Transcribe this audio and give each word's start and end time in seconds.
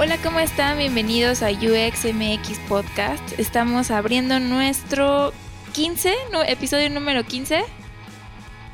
Hola, 0.00 0.16
¿cómo 0.22 0.38
están? 0.38 0.78
Bienvenidos 0.78 1.42
a 1.42 1.50
UXMX 1.50 2.60
Podcast. 2.68 3.36
Estamos 3.36 3.90
abriendo 3.90 4.38
nuestro 4.38 5.32
15, 5.72 6.14
episodio 6.46 6.88
número 6.88 7.24
15 7.24 7.64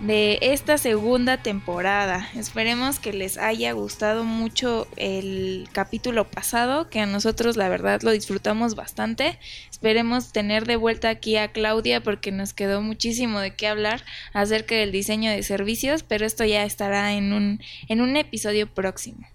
de 0.01 0.39
esta 0.43 0.77
segunda 0.77 1.39
temporada. 1.39 2.29
Esperemos 2.37 2.99
que 2.99 3.15
les 3.15 3.39
haya 3.39 3.73
gustado 3.73 4.25
mucho 4.25 4.87
el 4.97 5.67
capítulo 5.73 6.29
pasado, 6.29 6.91
que 6.91 7.01
a 7.01 7.07
nosotros 7.07 7.57
la 7.57 7.71
verdad 7.71 8.03
lo 8.03 8.11
disfrutamos 8.11 8.75
bastante. 8.75 9.39
Esperemos 9.71 10.31
tener 10.31 10.67
de 10.67 10.77
vuelta 10.77 11.09
aquí 11.09 11.39
a 11.39 11.53
Claudia 11.53 12.03
porque 12.03 12.33
nos 12.33 12.53
quedó 12.53 12.83
muchísimo 12.83 13.41
de 13.41 13.55
qué 13.55 13.67
hablar 13.67 14.05
acerca 14.35 14.75
del 14.75 14.93
diseño 14.93 15.31
de 15.31 15.43
servicios, 15.43 16.03
pero 16.03 16.27
esto 16.27 16.45
ya 16.45 16.65
estará 16.65 17.15
en 17.15 17.33
un, 17.33 17.63
en 17.89 18.03
un 18.03 18.19
episodio 18.19 18.67
próximo. 18.67 19.27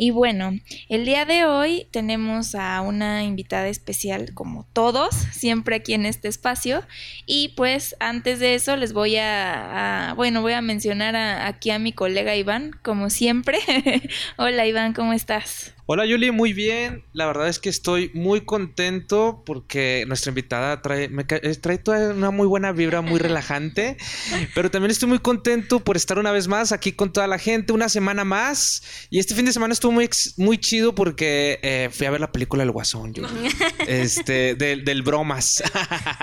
Y 0.00 0.12
bueno, 0.12 0.52
el 0.88 1.04
día 1.04 1.24
de 1.24 1.44
hoy 1.44 1.88
tenemos 1.90 2.54
a 2.54 2.80
una 2.82 3.24
invitada 3.24 3.66
especial, 3.66 4.32
como 4.32 4.64
todos, 4.72 5.12
siempre 5.32 5.74
aquí 5.74 5.92
en 5.92 6.06
este 6.06 6.28
espacio. 6.28 6.84
Y 7.26 7.48
pues 7.56 7.96
antes 7.98 8.38
de 8.38 8.54
eso 8.54 8.76
les 8.76 8.92
voy 8.92 9.16
a, 9.16 10.12
bueno, 10.16 10.40
voy 10.40 10.52
a 10.52 10.62
mencionar 10.62 11.16
aquí 11.16 11.70
a 11.70 11.80
mi 11.80 11.92
colega 11.92 12.36
Iván, 12.36 12.70
como 12.82 13.10
siempre. 13.10 13.58
Hola 14.36 14.68
Iván, 14.68 14.92
¿cómo 14.94 15.12
estás? 15.12 15.74
Hola 15.90 16.04
Yuli, 16.04 16.30
muy 16.32 16.52
bien. 16.52 17.02
La 17.14 17.24
verdad 17.24 17.48
es 17.48 17.58
que 17.58 17.70
estoy 17.70 18.10
muy 18.12 18.42
contento 18.42 19.42
porque 19.46 20.04
nuestra 20.06 20.28
invitada 20.28 20.82
trae, 20.82 21.08
me, 21.08 21.24
eh, 21.26 21.54
trae 21.54 21.78
toda 21.78 22.12
una 22.12 22.30
muy 22.30 22.46
buena 22.46 22.72
vibra, 22.72 23.00
muy 23.00 23.18
relajante. 23.18 23.96
Pero 24.54 24.70
también 24.70 24.90
estoy 24.90 25.08
muy 25.08 25.18
contento 25.18 25.80
por 25.80 25.96
estar 25.96 26.18
una 26.18 26.30
vez 26.30 26.46
más 26.46 26.72
aquí 26.72 26.92
con 26.92 27.10
toda 27.10 27.26
la 27.26 27.38
gente, 27.38 27.72
una 27.72 27.88
semana 27.88 28.24
más. 28.24 28.82
Y 29.08 29.18
este 29.18 29.34
fin 29.34 29.46
de 29.46 29.52
semana 29.54 29.72
estuvo 29.72 29.90
muy, 29.90 30.10
muy 30.36 30.58
chido 30.58 30.94
porque 30.94 31.58
eh, 31.62 31.88
fui 31.90 32.06
a 32.06 32.10
ver 32.10 32.20
la 32.20 32.32
película 32.32 32.64
El 32.64 32.70
Guasón, 32.70 33.14
Yuli. 33.14 33.28
Este, 33.88 34.56
del, 34.56 35.02
bromas. 35.02 35.62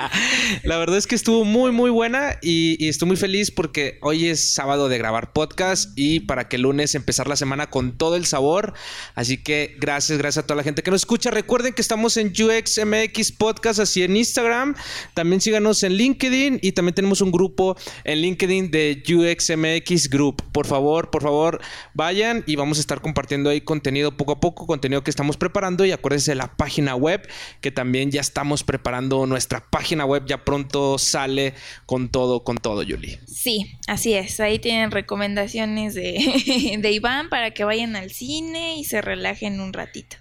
la 0.63 0.77
verdad 0.77 0.99
es 0.99 1.07
que 1.07 1.15
estuvo 1.15 1.43
muy, 1.43 1.71
muy 1.71 1.89
buena 1.89 2.37
y, 2.39 2.77
y 2.77 2.89
estoy 2.89 3.07
muy 3.07 3.17
feliz 3.17 3.49
porque 3.49 3.97
hoy 4.03 4.27
es 4.27 4.53
sábado 4.53 4.89
de 4.89 4.99
grabar 4.99 5.33
podcast 5.33 5.89
y 5.95 6.19
para 6.19 6.47
que 6.49 6.57
el 6.57 6.61
lunes 6.61 6.93
empezar 6.93 7.27
la 7.27 7.35
semana 7.35 7.71
con 7.71 7.97
todo 7.97 8.15
el 8.15 8.27
sabor. 8.27 8.73
Así 9.15 9.37
que 9.41 9.54
gracias, 9.77 10.17
gracias 10.17 10.43
a 10.43 10.47
toda 10.47 10.57
la 10.57 10.63
gente 10.63 10.83
que 10.83 10.91
nos 10.91 11.01
escucha. 11.01 11.31
Recuerden 11.31 11.73
que 11.73 11.81
estamos 11.81 12.17
en 12.17 12.27
UXMX 12.27 13.31
Podcast, 13.33 13.79
así 13.79 14.03
en 14.03 14.15
Instagram. 14.15 14.75
También 15.13 15.41
síganos 15.41 15.83
en 15.83 15.93
LinkedIn 15.93 16.59
y 16.61 16.71
también 16.71 16.95
tenemos 16.95 17.21
un 17.21 17.31
grupo 17.31 17.75
en 18.03 18.19
LinkedIn 18.19 18.71
de 18.71 19.03
UXMX 19.07 20.09
Group. 20.09 20.43
Por 20.51 20.65
favor, 20.65 21.09
por 21.09 21.23
favor, 21.23 21.61
vayan 21.93 22.43
y 22.47 22.55
vamos 22.55 22.77
a 22.77 22.81
estar 22.81 23.01
compartiendo 23.01 23.49
ahí 23.49 23.61
contenido 23.61 24.15
poco 24.15 24.33
a 24.33 24.39
poco, 24.39 24.67
contenido 24.67 25.03
que 25.03 25.09
estamos 25.09 25.37
preparando 25.37 25.85
y 25.85 25.91
acuérdense 25.91 26.31
de 26.31 26.35
la 26.35 26.55
página 26.55 26.95
web 26.95 27.27
que 27.61 27.71
también 27.71 28.11
ya 28.11 28.21
estamos 28.21 28.63
preparando 28.63 29.25
nuestra 29.25 29.69
página 29.69 30.05
web. 30.05 30.23
Ya 30.25 30.43
pronto 30.43 30.97
sale 30.97 31.53
con 31.85 32.09
todo, 32.09 32.43
con 32.43 32.57
todo, 32.57 32.83
Yuli. 32.83 33.19
Sí, 33.27 33.77
así 33.87 34.13
es. 34.13 34.39
Ahí 34.39 34.59
tienen 34.59 34.91
recomendaciones 34.91 35.93
de, 35.93 36.77
de 36.79 36.91
Iván 36.91 37.29
para 37.29 37.51
que 37.51 37.63
vayan 37.63 37.95
al 37.95 38.11
cine 38.11 38.77
y 38.77 38.83
se 38.83 39.01
relajen 39.01 39.44
en 39.47 39.61
un 39.61 39.73
ratito. 39.73 40.17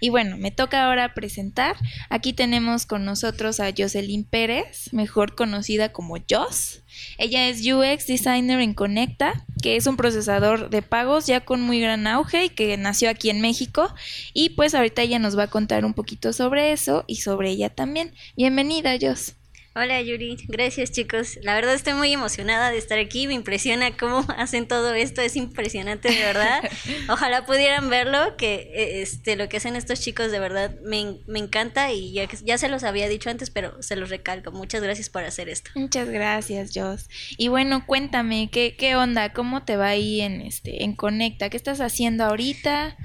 Y 0.00 0.08
bueno, 0.08 0.38
me 0.38 0.50
toca 0.50 0.86
ahora 0.86 1.12
presentar. 1.14 1.76
Aquí 2.08 2.32
tenemos 2.32 2.86
con 2.86 3.04
nosotros 3.04 3.60
a 3.60 3.70
Jocelyn 3.76 4.24
Pérez, 4.24 4.92
mejor 4.92 5.34
conocida 5.34 5.92
como 5.92 6.16
Joss. 6.28 6.82
Ella 7.18 7.48
es 7.48 7.60
UX 7.66 8.06
Designer 8.06 8.60
en 8.60 8.72
Conecta, 8.72 9.44
que 9.62 9.76
es 9.76 9.86
un 9.86 9.96
procesador 9.96 10.70
de 10.70 10.80
pagos 10.80 11.26
ya 11.26 11.44
con 11.44 11.60
muy 11.60 11.80
gran 11.80 12.06
auge 12.06 12.46
y 12.46 12.48
que 12.48 12.76
nació 12.78 13.10
aquí 13.10 13.28
en 13.28 13.42
México. 13.42 13.94
Y 14.32 14.50
pues 14.50 14.74
ahorita 14.74 15.02
ella 15.02 15.18
nos 15.18 15.38
va 15.38 15.44
a 15.44 15.50
contar 15.50 15.84
un 15.84 15.92
poquito 15.92 16.32
sobre 16.32 16.72
eso 16.72 17.04
y 17.06 17.16
sobre 17.16 17.50
ella 17.50 17.68
también. 17.68 18.14
Bienvenida, 18.36 18.96
Joss. 19.00 19.39
Hola 19.72 20.02
Yuri, 20.02 20.36
gracias 20.48 20.90
chicos. 20.90 21.38
La 21.42 21.54
verdad 21.54 21.74
estoy 21.74 21.92
muy 21.94 22.12
emocionada 22.12 22.72
de 22.72 22.78
estar 22.78 22.98
aquí. 22.98 23.28
Me 23.28 23.34
impresiona 23.34 23.96
cómo 23.96 24.24
hacen 24.36 24.66
todo 24.66 24.94
esto, 24.94 25.22
es 25.22 25.36
impresionante 25.36 26.10
de 26.10 26.18
verdad. 26.18 26.68
Ojalá 27.08 27.46
pudieran 27.46 27.88
verlo, 27.88 28.36
que 28.36 28.68
eh, 28.74 29.02
este 29.02 29.36
lo 29.36 29.48
que 29.48 29.58
hacen 29.58 29.76
estos 29.76 30.00
chicos 30.00 30.32
de 30.32 30.40
verdad 30.40 30.74
me, 30.82 31.18
me 31.28 31.38
encanta 31.38 31.92
y 31.92 32.12
ya, 32.12 32.28
ya 32.42 32.58
se 32.58 32.68
los 32.68 32.82
había 32.82 33.08
dicho 33.08 33.30
antes, 33.30 33.50
pero 33.50 33.80
se 33.80 33.94
los 33.94 34.10
recalco. 34.10 34.50
Muchas 34.50 34.82
gracias 34.82 35.08
por 35.08 35.22
hacer 35.22 35.48
esto. 35.48 35.70
Muchas 35.76 36.08
gracias, 36.08 36.72
Joss. 36.74 37.08
Y 37.38 37.46
bueno, 37.46 37.86
cuéntame, 37.86 38.50
¿qué, 38.50 38.74
qué 38.76 38.96
onda? 38.96 39.32
¿Cómo 39.32 39.62
te 39.62 39.76
va 39.76 39.86
ahí 39.86 40.20
en 40.20 40.40
este 40.40 40.82
en 40.82 40.96
Conecta? 40.96 41.48
¿Qué 41.48 41.56
estás 41.56 41.80
haciendo 41.80 42.24
ahorita? 42.24 42.96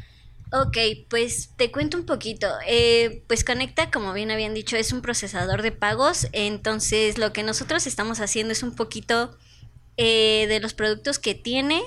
Ok, 0.52 0.78
pues 1.10 1.50
te 1.58 1.72
cuento 1.72 1.98
un 1.98 2.06
poquito. 2.06 2.48
Eh, 2.68 3.24
pues 3.28 3.44
Conecta, 3.44 3.92
como 3.92 4.14
bien 4.14 4.32
habían 4.32 4.54
dicho, 4.54 4.78
es 4.78 4.94
un 4.94 5.02
procesador 5.02 5.62
de 5.62 5.72
pagos. 5.72 6.28
Entonces, 6.32 7.18
lo 7.18 7.34
que 7.34 7.44
nosotros 7.44 7.88
estamos 7.88 8.20
haciendo 8.20 8.54
es 8.54 8.64
un 8.64 8.76
poquito 8.76 9.36
eh, 9.98 10.46
de 10.48 10.60
los 10.60 10.74
productos 10.74 11.20
que 11.20 11.36
tiene 11.36 11.82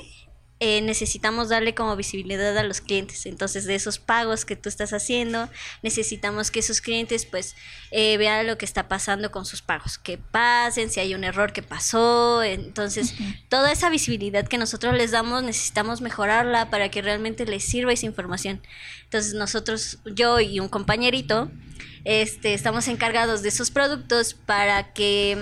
eh, 0.61 0.81
necesitamos 0.83 1.49
darle 1.49 1.75
como 1.75 1.95
visibilidad 1.95 2.57
a 2.59 2.65
los 2.65 2.81
clientes. 2.81 3.27
Entonces, 3.27 3.65
de 3.65 3.77
esos 3.77 4.01
pagos 4.01 4.45
que 4.45 4.57
tú 4.57 4.69
estás 4.69 4.93
haciendo, 4.93 5.49
necesitamos 5.83 6.51
que 6.51 6.59
esos 6.59 6.81
clientes 6.81 7.27
pues 7.27 7.55
eh, 7.93 8.17
vean 8.17 8.47
lo 8.47 8.59
que 8.59 8.65
está 8.65 8.89
pasando 8.89 9.31
con 9.31 9.47
sus 9.47 9.63
pagos, 9.63 9.99
que 9.99 10.19
pasen, 10.19 10.91
si 10.91 10.99
hay 10.99 11.15
un 11.15 11.23
error 11.23 11.53
que 11.53 11.63
pasó. 11.63 12.43
Entonces, 12.43 13.15
toda 13.49 13.71
esa 13.71 13.89
visibilidad 13.89 14.49
que 14.49 14.59
nosotros 14.59 14.95
les 14.95 15.13
damos, 15.13 15.45
necesitamos 15.45 16.01
mejorarla 16.01 16.71
para 16.71 16.91
que 16.91 17.03
realmente 17.03 17.47
les 17.47 17.63
sirva 17.63 17.93
esa 17.93 18.07
información. 18.07 18.61
Entonces, 19.05 19.35
nosotros, 19.35 19.99
yo 20.05 20.41
y 20.41 20.59
un 20.59 20.69
compañerito, 20.69 21.53
este, 22.05 22.55
estamos 22.55 22.89
encargados 22.89 23.43
de 23.43 23.51
esos 23.51 23.71
productos 23.71 24.35
para 24.35 24.93
que 24.93 25.39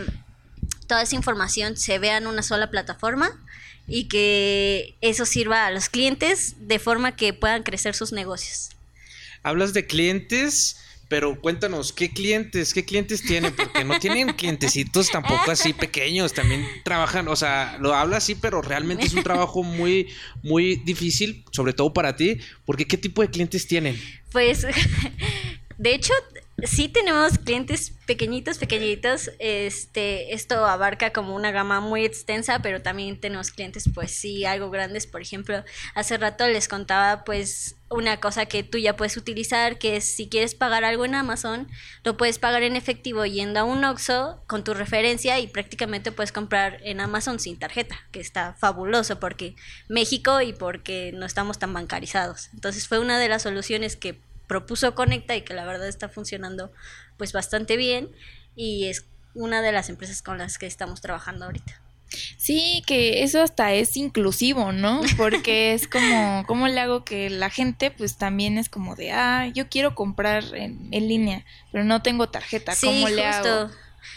toda 0.87 1.03
esa 1.03 1.16
información 1.16 1.77
se 1.77 1.98
vea 1.98 2.19
en 2.19 2.27
una 2.27 2.43
sola 2.43 2.71
plataforma 2.71 3.41
y 3.88 4.08
que 4.08 4.97
eso 5.00 5.26
sirva 5.26 5.66
a 5.66 5.70
los 5.70 5.88
clientes 5.88 6.54
de 6.58 6.78
forma 6.78 7.16
que 7.16 7.32
puedan 7.32 7.62
crecer 7.62 7.94
sus 7.94 8.12
negocios. 8.12 8.70
Hablas 9.42 9.72
de 9.72 9.86
clientes, 9.86 10.76
pero 11.08 11.41
cuéntanos, 11.41 11.92
¿qué 11.92 12.10
clientes, 12.10 12.74
qué 12.74 12.84
clientes 12.84 13.22
tienen? 13.22 13.54
Porque 13.54 13.84
no 13.84 13.98
tienen 14.00 14.32
clientecitos 14.32 15.08
tampoco 15.10 15.50
así 15.52 15.72
pequeños, 15.72 16.32
también 16.32 16.66
trabajan, 16.84 17.28
o 17.28 17.36
sea, 17.36 17.78
lo 17.80 17.94
habla 17.94 18.16
así, 18.16 18.34
pero 18.34 18.60
realmente 18.60 19.06
es 19.06 19.14
un 19.14 19.22
trabajo 19.24 19.62
muy, 19.62 20.08
muy 20.42 20.76
difícil, 20.76 21.44
sobre 21.53 21.72
todo 21.72 21.92
para 21.92 22.16
ti, 22.16 22.38
porque 22.64 22.86
¿qué 22.86 22.97
tipo 22.97 23.22
de 23.22 23.30
clientes 23.30 23.68
tienen? 23.68 24.00
Pues, 24.32 24.66
de 25.78 25.94
hecho, 25.94 26.12
sí 26.64 26.88
tenemos 26.88 27.38
clientes 27.38 27.92
pequeñitos, 28.06 28.58
pequeñitos. 28.58 29.30
Este, 29.38 30.34
esto 30.34 30.64
abarca 30.64 31.12
como 31.12 31.34
una 31.34 31.50
gama 31.50 31.80
muy 31.80 32.04
extensa, 32.04 32.60
pero 32.60 32.82
también 32.82 33.20
tenemos 33.20 33.50
clientes, 33.50 33.84
pues 33.94 34.12
sí, 34.12 34.44
algo 34.44 34.70
grandes. 34.70 35.06
Por 35.06 35.20
ejemplo, 35.20 35.62
hace 35.94 36.16
rato 36.16 36.47
les 36.48 36.68
contaba, 36.68 37.24
pues, 37.24 37.76
una 37.88 38.18
cosa 38.18 38.47
que 38.47 38.64
tú 38.64 38.78
ya 38.78 38.97
puedes 38.97 39.16
utilizar, 39.16 39.78
que 39.78 39.97
es 39.97 40.04
si 40.04 40.28
quieres 40.28 40.54
pagar 40.54 40.84
algo 40.84 41.04
en 41.04 41.14
Amazon, 41.14 41.68
lo 42.03 42.16
puedes 42.16 42.38
pagar 42.38 42.62
en 42.62 42.74
efectivo 42.74 43.24
yendo 43.26 43.60
a 43.60 43.64
un 43.64 43.84
Oxxo 43.84 44.42
con 44.48 44.64
tu 44.64 44.74
referencia 44.74 45.38
y 45.38 45.47
prácticamente 45.47 46.10
puedes 46.10 46.32
comprar 46.32 46.80
en 46.82 47.00
Amazon 47.00 47.38
sin 47.38 47.59
tarjeta, 47.59 47.97
que 48.10 48.18
está 48.18 48.54
fabuloso 48.54 49.20
porque 49.20 49.54
México 49.88 50.41
y 50.41 50.52
porque 50.52 51.12
no 51.14 51.26
estamos 51.26 51.59
tan 51.59 51.72
bancarizados. 51.72 52.48
Entonces 52.54 52.88
fue 52.88 52.98
una 52.98 53.20
de 53.20 53.28
las 53.28 53.42
soluciones 53.42 53.94
que 53.94 54.18
propuso 54.47 54.95
Conecta 54.95 55.37
y 55.37 55.43
que 55.43 55.54
la 55.54 55.65
verdad 55.65 55.89
está 55.89 56.09
funcionando 56.09 56.72
pues 57.16 57.33
bastante 57.33 57.77
bien 57.77 58.10
y 58.54 58.87
es 58.87 59.07
una 59.34 59.63
de 59.63 59.72
las 59.72 59.89
empresas 59.89 60.22
con 60.22 60.39
las 60.39 60.59
que 60.59 60.66
estamos 60.66 61.01
trabajando 61.01 61.45
ahorita. 61.47 61.81
Sí, 62.39 62.83
que 62.87 63.25
eso 63.25 63.43
hasta 63.43 63.72
es 63.72 63.97
inclusivo, 63.97 64.72
¿no? 64.72 65.01
Porque 65.16 65.72
es 65.75 65.89
como, 65.89 66.45
¿cómo 66.47 66.69
le 66.69 66.81
hago 66.81 67.04
que 67.04 67.31
la 67.31 67.51
gente 67.51 67.91
pues 67.91 68.16
también 68.16 68.59
es 68.59 68.69
como 68.69 68.95
de, 68.95 69.13
ah, 69.13 69.48
yo 69.48 69.69
quiero 69.69 69.95
comprar 69.95 70.45
en, 70.54 70.89
en 70.93 71.09
línea, 71.09 71.45
pero 71.72 71.84
no 71.84 72.03
tengo 72.03 72.28
tarjeta, 72.28 72.75
¿cómo 72.81 73.09
le 73.09 73.25
hago? 73.25 73.71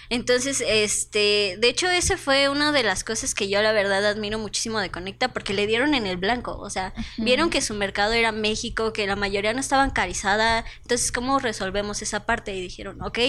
Entonces, 0.10 0.64
este, 0.66 1.58
de 1.60 1.70
hecho, 1.70 1.88
esa 1.88 2.18
fue 2.18 2.50
una 2.50 2.72
de 2.72 2.82
las 2.82 3.04
cosas 3.04 3.36
que 3.36 3.48
yo 3.48 3.62
la 3.62 3.72
verdad 3.72 4.04
admiro 4.06 4.40
muchísimo 4.40 4.80
de 4.80 4.90
Conecta, 4.90 5.28
porque 5.28 5.54
le 5.54 5.68
dieron 5.68 5.94
en 5.94 6.08
el 6.08 6.18
blanco, 6.18 6.58
o 6.58 6.70
sea, 6.72 6.94
vieron 7.18 7.52
que 7.52 7.62
su 7.62 7.76
mercado 7.76 8.14
era 8.14 8.32
México, 8.32 8.92
que 8.92 9.06
la 9.06 9.16
mayoría 9.16 9.54
no 9.54 9.60
estaba 9.60 9.84
bancarizada, 9.84 10.66
entonces, 10.82 11.12
¿cómo 11.12 11.38
resolvemos 11.38 12.02
esa 12.02 12.26
parte? 12.26 12.56
Y 12.56 12.62
dijeron, 12.62 13.00
ok, 13.04 13.20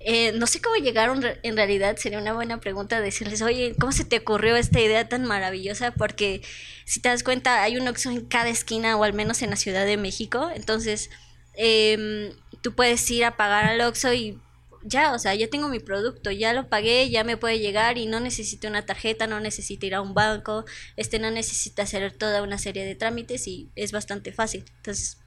eh, 0.00 0.32
no 0.36 0.46
sé 0.46 0.62
cómo 0.62 0.76
llegaron, 0.76 1.22
en 1.42 1.56
realidad 1.56 1.96
sería 1.98 2.18
una 2.18 2.32
buena 2.32 2.58
pregunta 2.58 3.02
decirles, 3.02 3.42
oye, 3.42 3.76
¿cómo 3.78 3.92
se 3.92 4.06
te 4.06 4.18
ocurrió 4.18 4.56
esta 4.56 4.80
idea 4.80 5.06
tan 5.08 5.26
maravillosa? 5.26 5.90
Porque 5.90 6.40
si 6.86 7.00
te 7.00 7.10
das 7.10 7.22
cuenta, 7.22 7.62
hay 7.62 7.76
un 7.76 7.86
Oxxo 7.86 8.10
en 8.10 8.24
cada 8.24 8.48
esquina, 8.48 8.96
o 8.96 9.04
al 9.04 9.12
menos 9.12 9.42
en 9.42 9.50
la 9.50 9.56
Ciudad 9.56 9.84
de 9.84 9.98
México, 9.98 10.50
entonces... 10.54 11.10
Eh, 11.56 12.34
tú 12.62 12.74
puedes 12.74 13.08
ir 13.10 13.26
a 13.26 13.36
pagar 13.36 13.66
al 13.66 13.80
Oxxo 13.82 14.12
y 14.14 14.40
ya, 14.84 15.12
o 15.12 15.18
sea, 15.18 15.34
ya 15.34 15.48
tengo 15.48 15.68
mi 15.68 15.80
producto, 15.80 16.30
ya 16.30 16.52
lo 16.52 16.68
pagué, 16.68 17.10
ya 17.10 17.24
me 17.24 17.36
puede 17.36 17.58
llegar 17.58 17.98
y 17.98 18.06
no 18.06 18.20
necesito 18.20 18.68
una 18.68 18.86
tarjeta, 18.86 19.26
no 19.26 19.40
necesito 19.40 19.86
ir 19.86 19.94
a 19.94 20.02
un 20.02 20.14
banco, 20.14 20.64
este 20.96 21.18
no 21.18 21.30
necesita 21.30 21.82
hacer 21.82 22.12
toda 22.12 22.42
una 22.42 22.58
serie 22.58 22.84
de 22.84 22.94
trámites 22.94 23.48
y 23.48 23.70
es 23.74 23.92
bastante 23.92 24.32
fácil. 24.32 24.64
Entonces, 24.76 25.18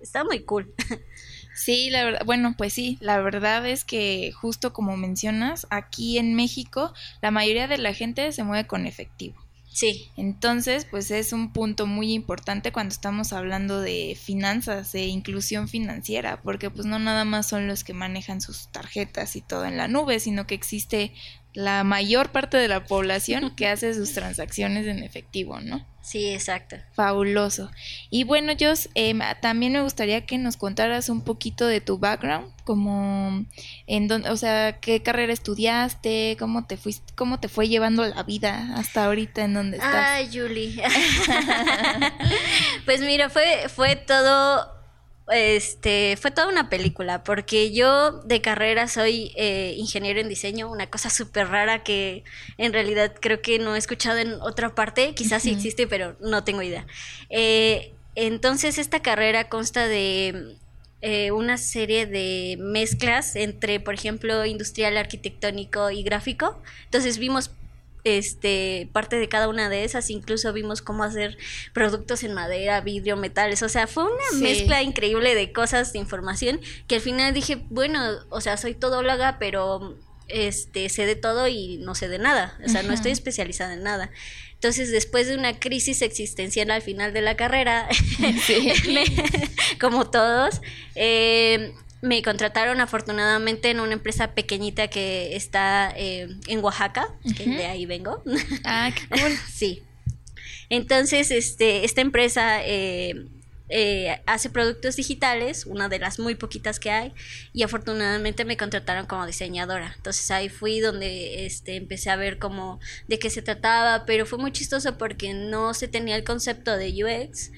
está 0.00 0.24
muy 0.24 0.44
cool. 0.44 0.72
Sí, 1.54 1.90
la 1.90 2.04
verdad, 2.04 2.22
bueno, 2.24 2.54
pues 2.56 2.72
sí, 2.72 2.96
la 3.02 3.20
verdad 3.20 3.66
es 3.66 3.84
que 3.84 4.32
justo 4.32 4.72
como 4.72 4.96
mencionas, 4.96 5.66
aquí 5.68 6.16
en 6.16 6.34
México 6.34 6.94
la 7.20 7.30
mayoría 7.30 7.68
de 7.68 7.76
la 7.76 7.92
gente 7.92 8.32
se 8.32 8.42
mueve 8.42 8.66
con 8.66 8.86
efectivo. 8.86 9.41
Sí. 9.72 10.10
Entonces, 10.16 10.84
pues 10.84 11.10
es 11.10 11.32
un 11.32 11.52
punto 11.52 11.86
muy 11.86 12.12
importante 12.12 12.72
cuando 12.72 12.92
estamos 12.92 13.32
hablando 13.32 13.80
de 13.80 14.16
finanzas, 14.20 14.92
de 14.92 15.06
inclusión 15.06 15.66
financiera, 15.66 16.42
porque 16.42 16.70
pues 16.70 16.86
no 16.86 16.98
nada 16.98 17.24
más 17.24 17.46
son 17.48 17.66
los 17.66 17.82
que 17.82 17.94
manejan 17.94 18.40
sus 18.40 18.68
tarjetas 18.68 19.34
y 19.34 19.40
todo 19.40 19.64
en 19.64 19.78
la 19.78 19.88
nube, 19.88 20.20
sino 20.20 20.46
que 20.46 20.54
existe 20.54 21.12
la 21.54 21.84
mayor 21.84 22.30
parte 22.30 22.56
de 22.56 22.68
la 22.68 22.84
población 22.84 23.54
que 23.54 23.68
hace 23.68 23.94
sus 23.94 24.12
transacciones 24.12 24.86
en 24.86 25.02
efectivo, 25.02 25.60
¿no? 25.60 25.86
Sí, 26.02 26.30
exacto. 26.30 26.76
Fabuloso. 26.94 27.70
Y 28.10 28.24
bueno, 28.24 28.52
yo 28.52 28.72
em, 28.94 29.20
también 29.40 29.72
me 29.72 29.82
gustaría 29.82 30.26
que 30.26 30.36
nos 30.36 30.56
contaras 30.56 31.08
un 31.08 31.22
poquito 31.22 31.66
de 31.66 31.80
tu 31.80 31.98
background, 31.98 32.50
como 32.64 33.44
en 33.86 34.08
dónde, 34.08 34.30
o 34.30 34.36
sea, 34.36 34.80
qué 34.80 35.02
carrera 35.02 35.32
estudiaste, 35.32 36.36
cómo 36.40 36.66
te 36.66 36.76
fuiste, 36.76 37.12
cómo 37.14 37.38
te 37.38 37.48
fue 37.48 37.68
llevando 37.68 38.04
la 38.04 38.24
vida 38.24 38.74
hasta 38.74 39.04
ahorita 39.04 39.44
en 39.44 39.54
donde 39.54 39.76
estás. 39.76 39.94
Ay, 39.94 40.28
Julie. 40.32 40.82
pues 42.84 43.00
mira, 43.00 43.30
fue 43.30 43.68
fue 43.68 43.94
todo 43.94 44.81
este, 45.32 46.16
fue 46.20 46.30
toda 46.30 46.48
una 46.48 46.68
película, 46.68 47.24
porque 47.24 47.72
yo 47.72 48.12
de 48.22 48.40
carrera 48.40 48.88
soy 48.88 49.32
eh, 49.36 49.74
ingeniero 49.76 50.20
en 50.20 50.28
diseño, 50.28 50.70
una 50.70 50.88
cosa 50.88 51.10
súper 51.10 51.48
rara 51.48 51.82
que 51.82 52.24
en 52.58 52.72
realidad 52.72 53.14
creo 53.20 53.42
que 53.42 53.58
no 53.58 53.74
he 53.74 53.78
escuchado 53.78 54.18
en 54.18 54.34
otra 54.40 54.74
parte, 54.74 55.14
quizás 55.14 55.42
sí 55.42 55.50
existe, 55.50 55.86
pero 55.86 56.16
no 56.20 56.44
tengo 56.44 56.62
idea. 56.62 56.86
Eh, 57.30 57.92
entonces 58.14 58.78
esta 58.78 59.00
carrera 59.00 59.48
consta 59.48 59.88
de 59.88 60.56
eh, 61.00 61.32
una 61.32 61.58
serie 61.58 62.06
de 62.06 62.56
mezclas 62.60 63.34
entre, 63.34 63.80
por 63.80 63.94
ejemplo, 63.94 64.44
industrial, 64.46 64.96
arquitectónico 64.96 65.90
y 65.90 66.02
gráfico. 66.02 66.62
Entonces 66.84 67.18
vimos 67.18 67.50
este 68.04 68.88
parte 68.92 69.16
de 69.16 69.28
cada 69.28 69.48
una 69.48 69.68
de 69.68 69.84
esas 69.84 70.10
incluso 70.10 70.52
vimos 70.52 70.82
cómo 70.82 71.04
hacer 71.04 71.38
productos 71.72 72.24
en 72.24 72.34
madera 72.34 72.80
vidrio 72.80 73.16
metales 73.16 73.62
o 73.62 73.68
sea 73.68 73.86
fue 73.86 74.04
una 74.04 74.40
mezcla 74.40 74.82
increíble 74.82 75.34
de 75.34 75.52
cosas 75.52 75.92
de 75.92 76.00
información 76.00 76.60
que 76.88 76.96
al 76.96 77.00
final 77.00 77.32
dije 77.32 77.64
bueno 77.70 78.02
o 78.30 78.40
sea 78.40 78.56
soy 78.56 78.74
todóloga 78.74 79.38
pero 79.38 79.96
este 80.28 80.88
sé 80.88 81.06
de 81.06 81.16
todo 81.16 81.46
y 81.46 81.78
no 81.78 81.94
sé 81.94 82.08
de 82.08 82.18
nada 82.18 82.58
o 82.64 82.68
sea 82.68 82.82
no 82.82 82.92
estoy 82.92 83.12
especializada 83.12 83.74
en 83.74 83.82
nada. 83.82 84.10
Entonces 84.54 84.92
después 84.92 85.26
de 85.26 85.36
una 85.36 85.58
crisis 85.58 86.02
existencial 86.02 86.70
al 86.70 86.82
final 86.82 87.12
de 87.12 87.20
la 87.20 87.36
carrera 87.36 87.88
como 89.80 90.08
todos 90.08 90.62
eh, 90.94 91.74
me 92.02 92.20
contrataron 92.20 92.80
afortunadamente 92.80 93.70
en 93.70 93.80
una 93.80 93.92
empresa 93.92 94.34
pequeñita 94.34 94.88
que 94.88 95.36
está 95.36 95.94
eh, 95.96 96.28
en 96.48 96.62
Oaxaca, 96.62 97.08
que 97.36 97.46
de 97.46 97.64
ahí 97.64 97.86
vengo. 97.86 98.22
Ah, 98.64 98.90
qué 98.94 99.06
cool. 99.08 99.38
sí. 99.50 99.82
Entonces, 100.68 101.30
este, 101.30 101.84
esta 101.84 102.00
empresa 102.00 102.64
eh, 102.64 103.26
eh, 103.68 104.20
hace 104.26 104.50
productos 104.50 104.96
digitales, 104.96 105.64
una 105.64 105.88
de 105.88 106.00
las 106.00 106.18
muy 106.18 106.34
poquitas 106.34 106.80
que 106.80 106.90
hay, 106.90 107.12
y 107.52 107.62
afortunadamente 107.62 108.44
me 108.44 108.56
contrataron 108.56 109.06
como 109.06 109.24
diseñadora. 109.24 109.94
Entonces 109.96 110.30
ahí 110.32 110.48
fui 110.48 110.80
donde 110.80 111.46
este, 111.46 111.76
empecé 111.76 112.10
a 112.10 112.16
ver 112.16 112.38
cómo 112.38 112.80
de 113.06 113.18
qué 113.18 113.30
se 113.30 113.42
trataba, 113.42 114.04
pero 114.06 114.26
fue 114.26 114.38
muy 114.38 114.50
chistoso 114.50 114.98
porque 114.98 115.34
no 115.34 115.72
se 115.72 115.88
tenía 115.88 116.16
el 116.16 116.24
concepto 116.24 116.76
de 116.76 117.04
UX 117.04 117.52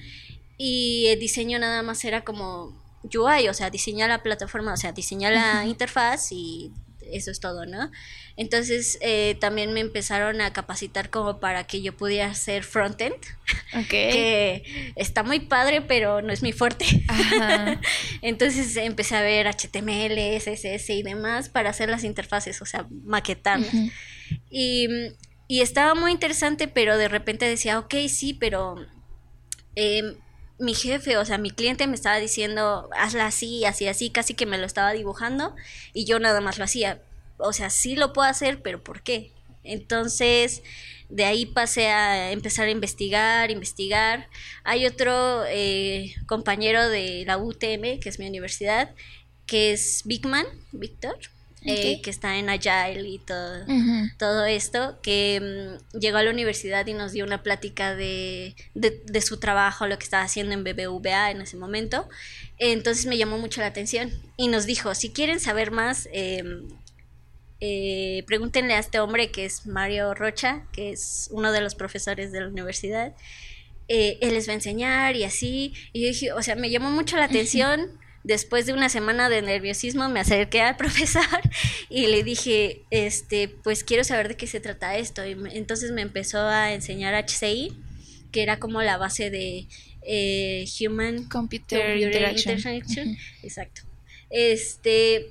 y 0.57 1.07
el 1.07 1.19
diseño 1.19 1.57
nada 1.57 1.81
más 1.81 2.05
era 2.05 2.23
como 2.23 2.84
UI, 3.13 3.47
o 3.49 3.53
sea, 3.53 3.69
diseñar 3.69 4.09
la 4.09 4.23
plataforma, 4.23 4.73
o 4.73 4.77
sea, 4.77 4.91
diseñar 4.91 5.33
la 5.33 5.65
interfaz 5.65 6.31
y 6.31 6.71
eso 7.11 7.31
es 7.31 7.39
todo, 7.39 7.65
¿no? 7.65 7.91
Entonces 8.37 8.97
eh, 9.01 9.37
también 9.39 9.73
me 9.73 9.79
empezaron 9.79 10.41
a 10.41 10.51
capacitar 10.53 11.09
como 11.09 11.39
para 11.39 11.65
que 11.65 11.81
yo 11.81 11.95
pudiera 11.95 12.27
hacer 12.27 12.63
frontend. 12.63 13.15
Ok. 13.73 13.85
Que 14.15 14.93
está 14.95 15.23
muy 15.23 15.39
padre, 15.39 15.81
pero 15.81 16.21
no 16.21 16.31
es 16.31 16.41
mi 16.41 16.51
fuerte. 16.51 16.85
Entonces 18.21 18.75
empecé 18.77 19.15
a 19.15 19.21
ver 19.21 19.47
HTML, 19.47 20.37
CSS 20.37 20.89
y 20.89 21.03
demás 21.03 21.49
para 21.49 21.69
hacer 21.69 21.89
las 21.89 22.03
interfaces, 22.03 22.61
o 22.61 22.65
sea, 22.65 22.87
maquetarlas. 23.03 23.73
y, 24.49 24.87
y, 25.47 25.61
estaba 25.61 25.95
muy 25.95 26.11
interesante, 26.11 26.67
pero 26.67 26.97
de 26.97 27.07
repente 27.07 27.45
decía, 27.45 27.79
ok, 27.79 27.95
sí, 28.07 28.33
pero... 28.33 28.75
Eh, 29.75 30.17
mi 30.57 30.73
jefe, 30.73 31.17
o 31.17 31.25
sea, 31.25 31.37
mi 31.37 31.51
cliente 31.51 31.87
me 31.87 31.95
estaba 31.95 32.17
diciendo, 32.17 32.89
hazla 32.97 33.27
así, 33.27 33.65
así, 33.65 33.87
así, 33.87 34.09
casi 34.09 34.33
que 34.33 34.45
me 34.45 34.57
lo 34.57 34.65
estaba 34.65 34.93
dibujando 34.93 35.55
y 35.93 36.05
yo 36.05 36.19
nada 36.19 36.41
más 36.41 36.57
lo 36.57 36.63
hacía. 36.63 37.01
O 37.37 37.53
sea, 37.53 37.69
sí 37.69 37.95
lo 37.95 38.13
puedo 38.13 38.29
hacer, 38.29 38.61
pero 38.61 38.81
¿por 38.83 39.01
qué? 39.01 39.31
Entonces, 39.63 40.63
de 41.09 41.25
ahí 41.25 41.45
pasé 41.45 41.87
a 41.87 42.31
empezar 42.31 42.67
a 42.67 42.71
investigar, 42.71 43.51
investigar. 43.51 44.29
Hay 44.63 44.85
otro 44.85 45.43
eh, 45.47 46.15
compañero 46.27 46.87
de 46.89 47.23
la 47.25 47.37
UTM, 47.37 47.99
que 47.99 48.09
es 48.09 48.19
mi 48.19 48.27
universidad, 48.27 48.93
que 49.45 49.73
es 49.73 50.03
Bigman, 50.05 50.45
Víctor. 50.71 51.17
Eh, 51.67 51.99
que 52.03 52.11
está 52.11 52.37
en 52.37 52.47
Agile 52.49 53.07
y 53.07 53.17
todo, 53.17 53.65
todo 54.19 54.45
esto, 54.45 54.99
que 55.01 55.79
mm, 55.93 55.97
llegó 55.97 56.17
a 56.17 56.23
la 56.23 56.29
universidad 56.29 56.85
y 56.85 56.93
nos 56.93 57.11
dio 57.11 57.25
una 57.25 57.41
plática 57.41 57.95
de, 57.95 58.55
de, 58.75 59.21
su 59.21 59.37
trabajo, 59.37 59.87
lo 59.87 59.97
que 59.97 60.03
estaba 60.03 60.23
haciendo 60.23 60.53
en 60.53 60.63
BBVA 60.63 61.31
en 61.31 61.41
ese 61.41 61.57
momento. 61.57 62.07
Entonces 62.59 63.07
me 63.07 63.17
llamó 63.17 63.39
mucho 63.39 63.61
la 63.61 63.67
atención 63.67 64.11
y 64.37 64.47
nos 64.47 64.67
dijo, 64.67 64.93
si 64.93 65.09
quieren 65.09 65.39
saber 65.39 65.71
más, 65.71 66.07
em, 66.11 66.67
eh, 67.61 68.23
pregúntenle 68.27 68.75
a 68.75 68.79
este 68.79 68.99
hombre 68.99 69.31
que 69.31 69.45
es 69.45 69.65
Mario 69.65 70.13
Rocha, 70.13 70.67
que 70.71 70.91
es 70.91 71.29
uno 71.31 71.51
de 71.51 71.61
los 71.61 71.73
profesores 71.73 72.31
de 72.31 72.41
la 72.41 72.47
universidad. 72.47 73.15
Eh, 73.87 74.19
él 74.21 74.35
les 74.35 74.47
va 74.47 74.51
a 74.51 74.55
enseñar 74.55 75.15
y 75.15 75.23
así. 75.23 75.73
Y 75.93 76.01
yo 76.01 76.07
dije, 76.09 76.31
o 76.33 76.43
sea, 76.43 76.55
me 76.55 76.69
llamó 76.69 76.91
mucho 76.91 77.17
la 77.17 77.25
atención 77.25 77.99
después 78.25 78.65
de 78.65 78.73
una 78.73 78.89
semana 78.89 79.29
de 79.29 79.41
nerviosismo 79.41 80.09
me 80.09 80.19
acerqué 80.19 80.61
al 80.61 80.75
profesor 80.77 81.23
y 81.89 82.07
le 82.07 82.23
dije, 82.23 82.81
este, 82.89 83.47
pues 83.47 83.83
quiero 83.83 84.03
saber 84.03 84.27
de 84.27 84.35
qué 84.35 84.47
se 84.47 84.59
trata 84.59 84.97
esto. 84.97 85.25
Y 85.25 85.37
entonces 85.51 85.91
me 85.91 86.01
empezó 86.01 86.39
a 86.39 86.73
enseñar 86.73 87.13
HCI, 87.15 87.73
que 88.31 88.43
era 88.43 88.59
como 88.59 88.81
la 88.81 88.97
base 88.97 89.29
de 89.29 89.67
eh, 90.01 90.65
Human 90.81 91.25
Computer, 91.25 91.97
Interaction. 91.97 92.57
Exacto. 93.43 93.81
Este, 94.29 95.29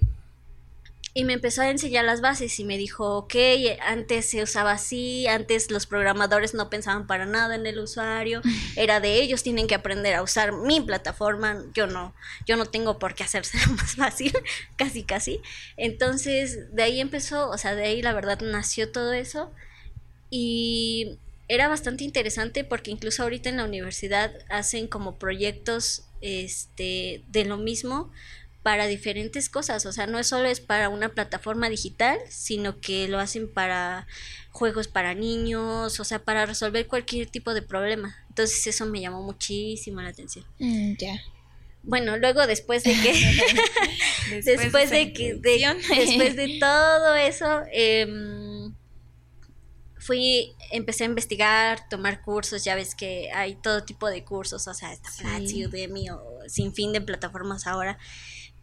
y 1.16 1.24
me 1.24 1.34
empezó 1.34 1.62
a 1.62 1.70
enseñar 1.70 2.04
las 2.04 2.20
bases 2.20 2.58
y 2.58 2.64
me 2.64 2.76
dijo, 2.76 3.16
ok, 3.18 3.34
antes 3.80 4.26
se 4.26 4.42
usaba 4.42 4.72
así, 4.72 5.28
antes 5.28 5.70
los 5.70 5.86
programadores 5.86 6.54
no 6.54 6.68
pensaban 6.68 7.06
para 7.06 7.24
nada 7.24 7.54
en 7.54 7.66
el 7.66 7.78
usuario, 7.78 8.42
era 8.76 8.98
de 8.98 9.22
ellos, 9.22 9.44
tienen 9.44 9.68
que 9.68 9.76
aprender 9.76 10.14
a 10.14 10.22
usar 10.22 10.52
mi 10.52 10.80
plataforma, 10.80 11.64
yo 11.72 11.86
no, 11.86 12.12
yo 12.46 12.56
no 12.56 12.66
tengo 12.66 12.98
por 12.98 13.14
qué 13.14 13.22
hacerse 13.22 13.58
más 13.70 13.94
fácil, 13.94 14.32
casi 14.76 15.04
casi. 15.04 15.40
Entonces, 15.76 16.74
de 16.74 16.82
ahí 16.82 17.00
empezó, 17.00 17.48
o 17.48 17.58
sea, 17.58 17.76
de 17.76 17.84
ahí 17.84 18.02
la 18.02 18.12
verdad 18.12 18.40
nació 18.40 18.90
todo 18.90 19.12
eso 19.12 19.52
y 20.30 21.16
era 21.46 21.68
bastante 21.68 22.02
interesante 22.02 22.64
porque 22.64 22.90
incluso 22.90 23.22
ahorita 23.22 23.48
en 23.48 23.58
la 23.58 23.64
universidad 23.64 24.32
hacen 24.48 24.88
como 24.88 25.16
proyectos 25.16 26.02
este 26.22 27.22
de 27.28 27.44
lo 27.44 27.58
mismo 27.58 28.10
para 28.64 28.86
diferentes 28.86 29.50
cosas, 29.50 29.84
o 29.84 29.92
sea, 29.92 30.06
no 30.06 30.24
solo 30.24 30.48
es 30.48 30.58
para 30.58 30.88
una 30.88 31.10
plataforma 31.10 31.68
digital, 31.68 32.18
sino 32.30 32.80
que 32.80 33.08
lo 33.08 33.20
hacen 33.20 33.46
para 33.46 34.06
juegos 34.52 34.88
para 34.88 35.12
niños, 35.12 36.00
o 36.00 36.04
sea, 36.04 36.24
para 36.24 36.46
resolver 36.46 36.86
cualquier 36.86 37.28
tipo 37.28 37.52
de 37.52 37.60
problema. 37.60 38.16
Entonces 38.30 38.66
eso 38.66 38.86
me 38.86 39.02
llamó 39.02 39.22
muchísimo 39.22 40.00
la 40.00 40.08
atención. 40.08 40.46
Mm, 40.58 40.94
ya. 40.98 41.20
Bueno, 41.82 42.16
luego 42.16 42.46
después 42.46 42.84
de 42.84 42.94
que 42.94 43.12
después, 44.30 44.88
de, 44.88 45.12
que 45.12 45.34
después 45.34 46.34
de 46.34 46.56
todo 46.58 47.16
eso 47.16 47.64
em, 47.70 48.72
fui 49.98 50.54
empecé 50.70 51.04
a 51.04 51.08
investigar, 51.08 51.86
tomar 51.90 52.22
cursos, 52.22 52.64
ya 52.64 52.74
ves 52.74 52.94
que 52.94 53.30
hay 53.30 53.56
todo 53.56 53.84
tipo 53.84 54.08
de 54.08 54.24
cursos, 54.24 54.66
o 54.66 54.72
sea, 54.72 54.94
está 54.94 55.10
sí. 55.10 55.66
Udemy 55.66 56.08
o 56.08 56.22
sin 56.48 56.72
fin 56.72 56.94
de 56.94 57.02
plataformas 57.02 57.66
ahora 57.66 57.98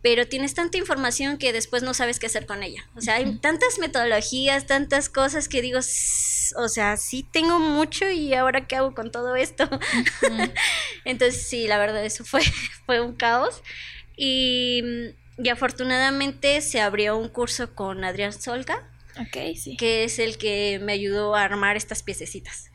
pero 0.02 0.28
tienes 0.28 0.54
tanta 0.54 0.78
información 0.78 1.38
que 1.38 1.54
después 1.54 1.84
no 1.84 1.94
sabes 1.94 2.20
qué 2.20 2.26
hacer 2.26 2.46
con 2.46 2.64
ella. 2.64 2.88
O 2.96 3.02
sea, 3.02 3.16
hay 3.16 3.38
tantas 3.38 3.78
metodologías, 3.80 4.66
tantas 4.66 5.10
cosas 5.10 5.48
que 5.48 5.62
digo, 5.62 5.80
o 5.80 6.70
sea, 6.70 6.98
sí 6.98 7.26
tengo 7.32 7.60
mucho 7.60 8.10
y 8.10 8.34
ahora 8.34 8.68
qué 8.68 8.78
hago 8.78 8.96
con 8.96 9.12
todo 9.12 9.36
esto. 9.36 9.70
Entonces, 11.06 11.48
sí, 11.48 11.68
la 11.68 11.78
verdad, 11.78 12.04
eso 12.04 12.26
fue, 12.26 12.42
fue 12.86 13.00
un 13.00 13.14
caos. 13.16 13.62
Y, 14.18 14.84
y, 15.38 15.50
afortunadamente 15.50 16.62
se 16.62 16.82
abrió 16.82 17.18
un 17.18 17.30
curso 17.30 17.76
con 17.76 18.04
Adrián 18.04 18.34
Solga. 18.34 18.90
sí. 19.56 19.78
Que 19.78 20.04
es 20.04 20.20
el 20.20 20.38
que 20.38 20.80
me 20.82 20.94
ayudó 20.94 21.36
a 21.36 21.44
armar 21.44 21.78
estas 21.78 22.02
piececitas 22.04 22.71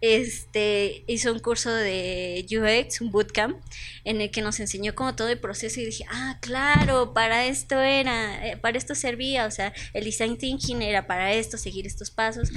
este, 0.00 1.04
hizo 1.06 1.32
un 1.32 1.38
curso 1.40 1.70
de 1.72 2.46
UX, 2.50 3.00
un 3.00 3.10
bootcamp, 3.10 3.58
en 4.04 4.20
el 4.20 4.30
que 4.30 4.40
nos 4.40 4.60
enseñó 4.60 4.94
como 4.94 5.14
todo 5.14 5.28
el 5.28 5.38
proceso 5.38 5.80
y 5.80 5.86
dije, 5.86 6.04
ah, 6.10 6.38
claro, 6.40 7.12
para 7.12 7.44
esto 7.46 7.80
era, 7.80 8.46
eh, 8.46 8.56
para 8.56 8.78
esto 8.78 8.94
servía, 8.94 9.46
o 9.46 9.50
sea, 9.50 9.72
el 9.92 10.04
design 10.04 10.38
thinking 10.38 10.82
era 10.82 11.06
para 11.06 11.32
esto, 11.32 11.58
seguir 11.58 11.86
estos 11.86 12.10
pasos. 12.10 12.50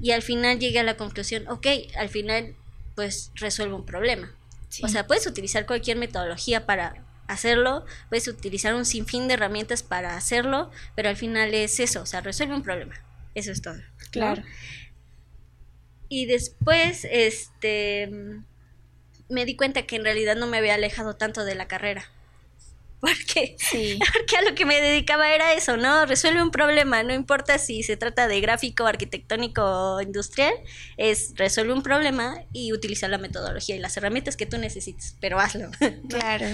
Y 0.00 0.10
al 0.10 0.22
final 0.22 0.58
llegué 0.58 0.80
a 0.80 0.84
la 0.84 0.96
conclusión, 0.96 1.48
ok, 1.48 1.66
al 1.96 2.08
final 2.08 2.54
pues 2.94 3.30
resuelve 3.36 3.74
un 3.74 3.86
problema. 3.86 4.30
O 4.82 4.88
sea, 4.88 5.06
puedes 5.06 5.26
utilizar 5.26 5.66
cualquier 5.66 5.98
metodología 5.98 6.66
para 6.66 7.04
hacerlo, 7.26 7.84
puedes 8.08 8.26
utilizar 8.28 8.74
un 8.74 8.84
sinfín 8.84 9.28
de 9.28 9.34
herramientas 9.34 9.82
para 9.82 10.16
hacerlo, 10.16 10.70
pero 10.94 11.08
al 11.08 11.16
final 11.16 11.52
es 11.54 11.78
eso, 11.80 12.02
o 12.02 12.06
sea, 12.06 12.20
resuelve 12.20 12.54
un 12.54 12.62
problema. 12.62 12.94
Eso 13.34 13.52
es 13.52 13.62
todo. 13.62 13.80
Claro. 14.10 14.42
Y 16.14 16.26
después, 16.26 17.06
este, 17.10 18.10
me 19.30 19.46
di 19.46 19.56
cuenta 19.56 19.86
que 19.86 19.96
en 19.96 20.04
realidad 20.04 20.36
no 20.36 20.46
me 20.46 20.58
había 20.58 20.74
alejado 20.74 21.16
tanto 21.16 21.46
de 21.46 21.54
la 21.54 21.68
carrera. 21.68 22.04
Porque, 23.12 23.56
sí. 23.58 23.98
porque 24.12 24.36
a 24.36 24.48
lo 24.48 24.54
que 24.54 24.64
me 24.64 24.80
dedicaba 24.80 25.34
era 25.34 25.54
eso, 25.54 25.76
¿no? 25.76 26.06
Resuelve 26.06 26.40
un 26.40 26.52
problema, 26.52 27.02
no 27.02 27.12
importa 27.12 27.58
si 27.58 27.82
se 27.82 27.96
trata 27.96 28.28
de 28.28 28.40
gráfico, 28.40 28.86
arquitectónico 28.86 29.60
o 29.64 30.00
industrial, 30.00 30.52
es 30.98 31.32
resuelve 31.34 31.72
un 31.72 31.82
problema 31.82 32.44
y 32.52 32.72
utiliza 32.72 33.08
la 33.08 33.18
metodología 33.18 33.74
y 33.74 33.80
las 33.80 33.96
herramientas 33.96 34.36
que 34.36 34.46
tú 34.46 34.56
necesites, 34.56 35.16
pero 35.20 35.40
hazlo. 35.40 35.70
Claro. 36.08 36.46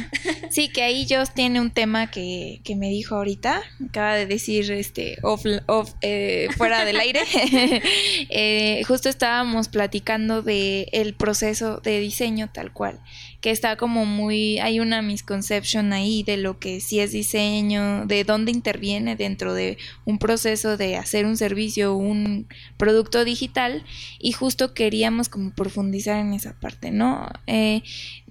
Sí, 0.50 0.70
que 0.70 0.82
ahí 0.82 1.06
Joss 1.08 1.34
tiene 1.34 1.60
un 1.60 1.70
tema 1.70 2.10
que, 2.10 2.60
que 2.64 2.76
me 2.76 2.88
dijo 2.88 3.16
ahorita, 3.16 3.62
acaba 3.86 4.14
de 4.14 4.26
decir 4.26 4.70
este 4.72 5.18
off, 5.22 5.44
off 5.66 5.92
eh, 6.00 6.48
fuera 6.56 6.84
del 6.84 6.98
aire. 6.98 7.20
eh, 8.30 8.82
justo 8.86 9.08
estábamos 9.08 9.68
platicando 9.68 10.42
de 10.42 10.88
el 10.92 11.14
proceso 11.14 11.80
de 11.80 12.00
diseño 12.00 12.50
tal 12.52 12.72
cual 12.72 13.00
que 13.40 13.50
está 13.50 13.76
como 13.76 14.04
muy, 14.04 14.58
hay 14.58 14.80
una 14.80 15.00
misconception 15.00 15.92
ahí 15.92 16.24
de 16.24 16.36
lo 16.36 16.58
que 16.58 16.80
sí 16.80 16.98
es 16.98 17.12
diseño, 17.12 18.04
de 18.06 18.24
dónde 18.24 18.50
interviene 18.50 19.14
dentro 19.14 19.54
de 19.54 19.78
un 20.04 20.18
proceso 20.18 20.76
de 20.76 20.96
hacer 20.96 21.24
un 21.24 21.36
servicio, 21.36 21.94
un 21.94 22.48
producto 22.76 23.24
digital 23.24 23.84
y 24.18 24.32
justo 24.32 24.74
queríamos 24.74 25.28
como 25.28 25.52
profundizar 25.52 26.18
en 26.18 26.32
esa 26.32 26.58
parte, 26.58 26.90
¿no? 26.90 27.28
Eh, 27.46 27.82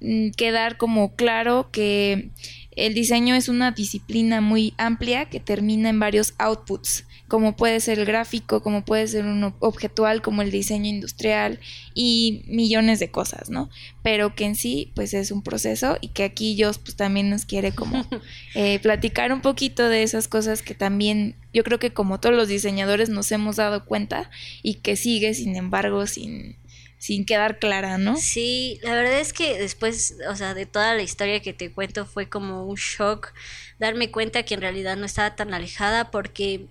mm, 0.02 0.32
quedar 0.32 0.76
como 0.76 1.16
claro 1.16 1.70
que 1.72 2.30
el 2.76 2.94
diseño 2.94 3.34
es 3.34 3.48
una 3.48 3.72
disciplina 3.72 4.42
muy 4.42 4.74
amplia 4.78 5.26
que 5.26 5.40
termina 5.40 5.90
en 5.90 6.00
varios 6.00 6.34
outputs 6.38 7.07
como 7.28 7.56
puede 7.56 7.80
ser 7.80 8.00
el 8.00 8.06
gráfico, 8.06 8.62
como 8.62 8.86
puede 8.86 9.08
ser 9.08 9.26
un 9.26 9.54
objetual, 9.60 10.22
como 10.22 10.42
el 10.42 10.52
diseño 10.52 10.88
industrial 10.88 11.60
y 11.94 12.44
millones 12.48 13.00
de 13.00 13.12
cosas, 13.12 13.50
¿no? 13.50 13.70
Pero 14.02 14.36
que 14.36 14.46
en 14.46 14.56
sí, 14.56 14.92
pues 14.96 15.14
es 15.14 15.32
un 15.32 15.42
proceso 15.42 15.98
y 16.00 16.10
que 16.10 16.24
aquí 16.24 16.56
yo 16.56 16.72
pues 16.72 16.96
también 16.96 17.30
nos 17.30 17.46
quiere 17.46 17.74
como 17.74 18.06
eh, 18.56 18.80
platicar 18.80 19.34
un 19.34 19.42
poquito 19.42 19.90
de 19.90 20.04
esas 20.04 20.28
cosas 20.28 20.62
que 20.62 20.74
también 20.74 21.36
yo 21.54 21.64
creo 21.64 21.80
que 21.80 21.92
como 21.94 22.20
todos 22.20 22.36
los 22.36 22.48
diseñadores 22.48 23.10
nos 23.10 23.32
hemos 23.32 23.58
dado 23.58 23.86
cuenta 23.86 24.30
y 24.64 24.76
que 24.76 24.96
sigue, 24.96 25.34
sin 25.34 25.56
embargo, 25.56 26.08
sin 26.08 26.56
sin 27.00 27.26
quedar 27.26 27.60
clara, 27.60 27.98
¿no? 27.98 28.18
Sí, 28.18 28.80
la 28.82 28.94
verdad 28.96 29.20
es 29.20 29.32
que 29.32 29.60
después, 29.60 30.16
o 30.30 30.36
sea, 30.36 30.56
de 30.56 30.66
toda 30.66 30.96
la 30.96 31.04
historia 31.04 31.42
que 31.42 31.54
te 31.54 31.72
cuento 31.72 32.06
fue 32.06 32.28
como 32.28 32.66
un 32.66 32.76
shock 32.76 33.34
darme 33.78 34.10
cuenta 34.10 34.44
que 34.44 34.56
en 34.56 34.62
realidad 34.62 34.98
no 34.98 35.06
estaba 35.06 35.36
tan 35.36 35.54
alejada 35.54 36.10
porque 36.10 36.66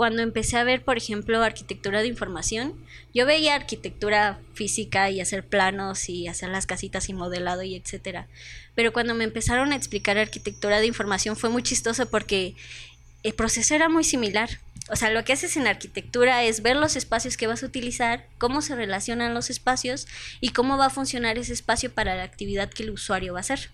cuando 0.00 0.22
empecé 0.22 0.56
a 0.56 0.64
ver, 0.64 0.82
por 0.82 0.96
ejemplo, 0.96 1.42
arquitectura 1.42 2.00
de 2.00 2.06
información, 2.06 2.72
yo 3.12 3.26
veía 3.26 3.54
arquitectura 3.54 4.38
física 4.54 5.10
y 5.10 5.20
hacer 5.20 5.44
planos 5.44 6.08
y 6.08 6.26
hacer 6.26 6.48
las 6.48 6.64
casitas 6.64 7.10
y 7.10 7.12
modelado 7.12 7.64
y 7.64 7.74
etcétera. 7.74 8.26
Pero 8.74 8.94
cuando 8.94 9.14
me 9.14 9.24
empezaron 9.24 9.72
a 9.72 9.76
explicar 9.76 10.16
arquitectura 10.16 10.80
de 10.80 10.86
información 10.86 11.36
fue 11.36 11.50
muy 11.50 11.62
chistoso 11.62 12.08
porque 12.08 12.54
el 13.24 13.34
proceso 13.34 13.74
era 13.74 13.90
muy 13.90 14.02
similar. 14.02 14.48
O 14.90 14.96
sea, 14.96 15.10
lo 15.10 15.22
que 15.22 15.34
haces 15.34 15.58
en 15.58 15.66
arquitectura 15.66 16.44
es 16.44 16.62
ver 16.62 16.76
los 16.76 16.96
espacios 16.96 17.36
que 17.36 17.46
vas 17.46 17.62
a 17.62 17.66
utilizar, 17.66 18.24
cómo 18.38 18.62
se 18.62 18.76
relacionan 18.76 19.34
los 19.34 19.50
espacios 19.50 20.08
y 20.40 20.52
cómo 20.52 20.78
va 20.78 20.86
a 20.86 20.90
funcionar 20.90 21.36
ese 21.36 21.52
espacio 21.52 21.92
para 21.92 22.14
la 22.14 22.22
actividad 22.22 22.70
que 22.70 22.84
el 22.84 22.90
usuario 22.92 23.34
va 23.34 23.40
a 23.40 23.42
hacer 23.42 23.68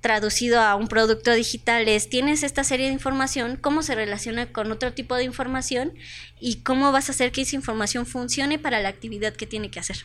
traducido 0.00 0.60
a 0.60 0.74
un 0.76 0.88
producto 0.88 1.32
digital 1.32 1.88
es, 1.88 2.08
tienes 2.08 2.42
esta 2.42 2.64
serie 2.64 2.86
de 2.86 2.92
información, 2.92 3.56
cómo 3.56 3.82
se 3.82 3.94
relaciona 3.94 4.52
con 4.52 4.72
otro 4.72 4.92
tipo 4.92 5.14
de 5.14 5.24
información 5.24 5.92
y 6.40 6.56
cómo 6.62 6.90
vas 6.92 7.08
a 7.08 7.12
hacer 7.12 7.32
que 7.32 7.42
esa 7.42 7.56
información 7.56 8.06
funcione 8.06 8.58
para 8.58 8.80
la 8.80 8.88
actividad 8.88 9.34
que 9.34 9.46
tiene 9.46 9.70
que 9.70 9.80
hacer. 9.80 9.98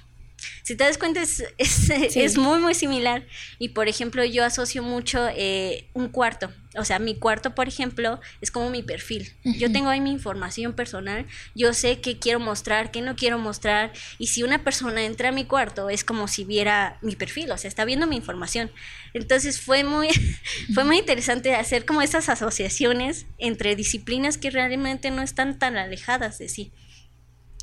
Si 0.64 0.76
te 0.76 0.84
das 0.84 0.98
cuenta, 0.98 1.22
es, 1.22 1.44
es, 1.58 2.38
muy, 2.38 2.60
muy 2.60 2.74
similar. 2.74 3.26
Y 3.58 3.70
por 3.70 3.88
ejemplo, 3.88 4.24
yo 4.26 4.44
asocio 4.44 4.84
mucho 4.84 5.28
eh, 5.30 5.88
un 5.94 6.10
cuarto. 6.10 6.52
O 6.78 6.86
sea, 6.86 7.00
mi 7.00 7.16
cuarto, 7.16 7.56
por 7.56 7.68
ejemplo, 7.68 8.20
es 8.42 8.52
como 8.52 8.70
mi 8.70 8.84
perfil. 8.84 9.34
Yo 9.44 9.72
tengo 9.72 9.90
ahí 9.90 10.02
mi 10.02 10.12
información 10.12 10.74
personal. 10.74 11.26
Yo 11.56 11.74
sé 11.74 12.02
qué 12.02 12.20
quiero 12.20 12.40
mostrar, 12.40 12.92
qué 12.92 13.02
no 13.02 13.16
quiero 13.16 13.38
mostrar. 13.38 13.94
Y 14.18 14.28
si 14.28 14.44
una 14.44 14.64
persona 14.64 15.04
entra 15.04 15.30
a 15.30 15.32
mi 15.32 15.46
cuarto, 15.46 15.90
es 15.90 16.04
como 16.04 16.28
si 16.28 16.44
viera 16.44 16.98
mi 17.02 17.16
perfil. 17.16 17.52
O 17.52 17.58
sea, 17.58 17.68
está 17.68 17.86
viendo 17.86 18.08
mi 18.08 18.16
información. 18.16 18.72
Entonces 19.14 19.60
fue 19.60 19.84
muy, 19.84 20.10
fue 20.74 20.84
muy 20.84 21.00
interesante 21.00 21.56
hacer 21.56 21.86
como 21.86 22.02
esas 22.02 22.30
asociaciones 22.30 23.26
entre 23.38 23.76
disciplinas 23.76 24.38
que 24.38 24.52
realmente 24.52 25.12
no 25.12 25.22
están 25.22 25.60
tan 25.60 25.78
alejadas 25.78 26.38
de 26.38 26.50
sí 26.50 26.72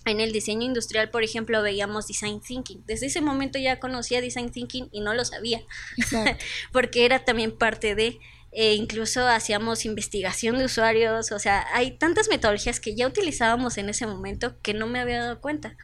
en 0.05 0.21
el 0.21 0.33
diseño 0.33 0.67
industrial, 0.67 1.11
por 1.11 1.23
ejemplo, 1.23 1.63
veíamos 1.63 2.09
design 2.09 2.41
thinking. 2.41 2.85
Desde 2.87 3.07
ese 3.07 3.21
momento 3.21 3.59
ya 3.59 3.79
conocía 3.79 4.21
design 4.21 4.51
thinking 4.51 4.89
y 4.91 5.01
no 5.01 5.15
lo 5.15 5.25
sabía, 5.25 5.63
porque 6.73 7.05
era 7.05 7.25
también 7.25 7.57
parte 7.57 7.95
de, 7.95 8.19
e 8.53 8.75
incluso 8.75 9.27
hacíamos 9.27 9.87
investigación 9.87 10.59
de 10.59 10.67
usuarios, 10.67 11.33
o 11.33 11.39
sea, 11.39 11.67
hay 11.73 11.93
tantas 11.93 12.29
metodologías 12.29 12.81
que 12.81 12.95
ya 12.95 13.07
utilizábamos 13.07 13.79
en 13.79 13.89
ese 13.89 14.07
momento 14.07 14.55
que 14.61 14.75
no 14.75 14.87
me 14.87 15.01
había 15.01 15.23
dado 15.23 15.41
cuenta. 15.41 15.77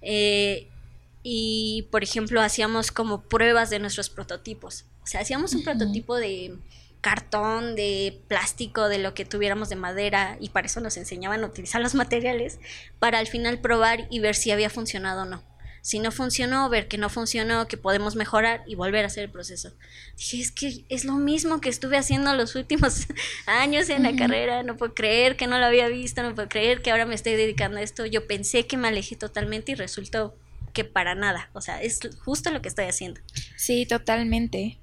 Eh, 0.00 0.68
y, 1.24 1.88
por 1.90 2.04
ejemplo, 2.04 2.40
hacíamos 2.40 2.92
como 2.92 3.22
pruebas 3.22 3.68
de 3.68 3.80
nuestros 3.80 4.10
prototipos. 4.10 4.86
O 5.02 5.06
sea, 5.06 5.22
hacíamos 5.22 5.54
un 5.54 5.64
prototipo 5.64 6.16
de 6.16 6.56
cartón, 7.00 7.74
de 7.74 8.20
plástico, 8.28 8.88
de 8.88 8.98
lo 8.98 9.14
que 9.14 9.24
tuviéramos 9.24 9.68
de 9.68 9.76
madera 9.76 10.36
y 10.40 10.50
para 10.50 10.66
eso 10.66 10.80
nos 10.80 10.96
enseñaban 10.96 11.42
a 11.42 11.46
utilizar 11.46 11.80
los 11.80 11.94
materiales 11.94 12.58
para 12.98 13.18
al 13.18 13.26
final 13.26 13.60
probar 13.60 14.06
y 14.10 14.20
ver 14.20 14.34
si 14.34 14.50
había 14.50 14.70
funcionado 14.70 15.22
o 15.22 15.24
no. 15.24 15.42
Si 15.82 15.98
no 15.98 16.10
funcionó, 16.10 16.68
ver 16.68 16.88
que 16.88 16.98
no 16.98 17.08
funcionó, 17.08 17.68
que 17.68 17.76
podemos 17.76 18.16
mejorar 18.16 18.62
y 18.66 18.74
volver 18.74 19.04
a 19.04 19.06
hacer 19.06 19.24
el 19.24 19.30
proceso. 19.30 19.72
Dije, 20.16 20.40
es 20.40 20.52
que 20.52 20.84
es 20.88 21.04
lo 21.04 21.14
mismo 21.14 21.60
que 21.60 21.68
estuve 21.68 21.96
haciendo 21.96 22.34
los 22.34 22.54
últimos 22.54 23.06
años 23.46 23.88
en 23.88 24.02
la 24.02 24.14
carrera, 24.16 24.62
no 24.62 24.76
puedo 24.76 24.94
creer 24.94 25.36
que 25.36 25.46
no 25.46 25.58
lo 25.58 25.66
había 25.66 25.88
visto, 25.88 26.22
no 26.22 26.34
puedo 26.34 26.48
creer 26.48 26.82
que 26.82 26.90
ahora 26.90 27.06
me 27.06 27.14
estoy 27.14 27.34
dedicando 27.34 27.78
a 27.78 27.82
esto. 27.82 28.06
Yo 28.06 28.26
pensé 28.26 28.66
que 28.66 28.76
me 28.76 28.88
alejé 28.88 29.16
totalmente 29.16 29.72
y 29.72 29.74
resultó 29.74 30.34
que 30.72 30.84
para 30.84 31.14
nada, 31.14 31.50
o 31.54 31.60
sea, 31.60 31.82
es 31.82 32.00
justo 32.24 32.50
lo 32.50 32.62
que 32.62 32.68
estoy 32.68 32.84
haciendo. 32.84 33.20
Sí, 33.56 33.86
totalmente. 33.86 34.78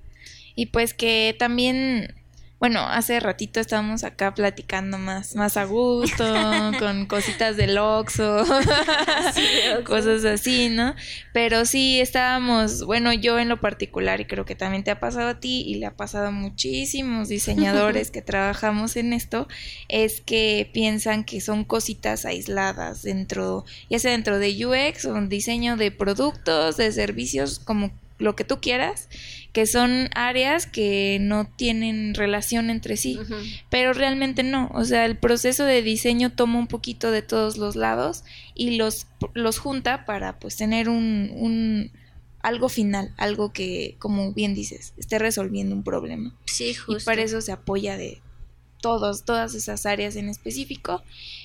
Y 0.56 0.68
pues 0.68 0.94
que 0.94 1.36
también 1.38 2.16
bueno, 2.57 2.79
hace 2.79 3.19
ratito 3.19 3.59
estábamos 3.59 4.05
acá 4.05 4.33
platicando 4.33 4.97
más, 4.97 5.35
más 5.35 5.57
a 5.57 5.65
gusto, 5.65 6.24
con 6.79 7.05
cositas 7.05 7.57
del 7.57 7.77
Oxxo, 7.77 8.45
cosas 9.85 10.24
así, 10.24 10.69
¿no? 10.69 10.95
Pero 11.33 11.65
sí 11.65 12.00
estábamos, 12.00 12.85
bueno, 12.85 13.12
yo 13.12 13.39
en 13.39 13.50
lo 13.50 13.59
particular, 13.59 14.21
y 14.21 14.25
creo 14.25 14.45
que 14.45 14.55
también 14.55 14.85
te 14.85 14.91
ha 14.91 15.01
pasado 15.01 15.27
a 15.29 15.39
ti, 15.39 15.63
y 15.67 15.75
le 15.75 15.85
ha 15.85 15.95
pasado 15.95 16.27
a 16.27 16.31
muchísimos 16.31 17.27
diseñadores 17.27 18.09
que 18.09 18.21
trabajamos 18.21 18.95
en 18.95 19.12
esto, 19.12 19.50
es 19.89 20.21
que 20.21 20.69
piensan 20.74 21.25
que 21.25 21.41
son 21.41 21.65
cositas 21.65 22.25
aisladas 22.25 23.01
dentro, 23.03 23.65
ya 23.89 24.00
sea 24.00 24.12
dentro 24.12 24.39
de 24.39 24.65
UX 24.65 25.05
o 25.05 25.21
diseño 25.27 25.75
de 25.75 25.91
productos, 25.91 26.77
de 26.77 26.91
servicios, 26.93 27.59
como 27.59 27.91
lo 28.17 28.35
que 28.35 28.45
tú 28.45 28.62
quieras, 28.62 29.09
que 29.55 29.67
son 29.67 30.09
áreas 30.15 30.65
que 30.67 31.17
no 31.21 31.47
tienen 31.47 32.13
relación 32.13 32.69
entre 32.69 32.97
sí, 32.97 33.17
pero 33.69 33.93
realmente 33.93 34.43
no, 34.43 34.69
o 34.74 34.83
sea, 34.83 35.05
el 35.05 35.17
proceso 35.17 35.63
de 35.63 35.81
diseño 35.81 36.29
toma 36.29 36.59
un 36.59 36.67
poquito 36.67 37.09
de 37.09 37.21
todos 37.21 37.55
los 37.55 37.77
lados 37.77 38.25
y 38.53 38.75
los, 38.75 39.07
los 39.33 39.57
junta 39.57 40.03
para 40.03 40.39
pues 40.39 40.57
tener 40.57 40.89
un, 40.89 41.31
un 41.38 41.89
algo 42.41 42.67
final, 42.67 43.13
algo 43.15 43.53
que, 43.53 43.95
como 43.97 44.33
bien 44.33 44.55
dices, 44.55 44.93
esté 44.97 45.19
resolviendo 45.19 45.74
un 45.74 45.85
problema. 45.85 46.35
Sí, 46.47 46.74
justo. 46.74 47.01
Y 47.01 47.05
para 47.05 47.21
eso 47.21 47.39
se 47.39 47.53
apoya 47.53 47.95
de 47.95 48.21
todos, 48.81 49.24
todas 49.24 49.55
esas 49.55 49.85
áreas 49.85 50.17
en 50.17 50.27
específico. 50.27 51.01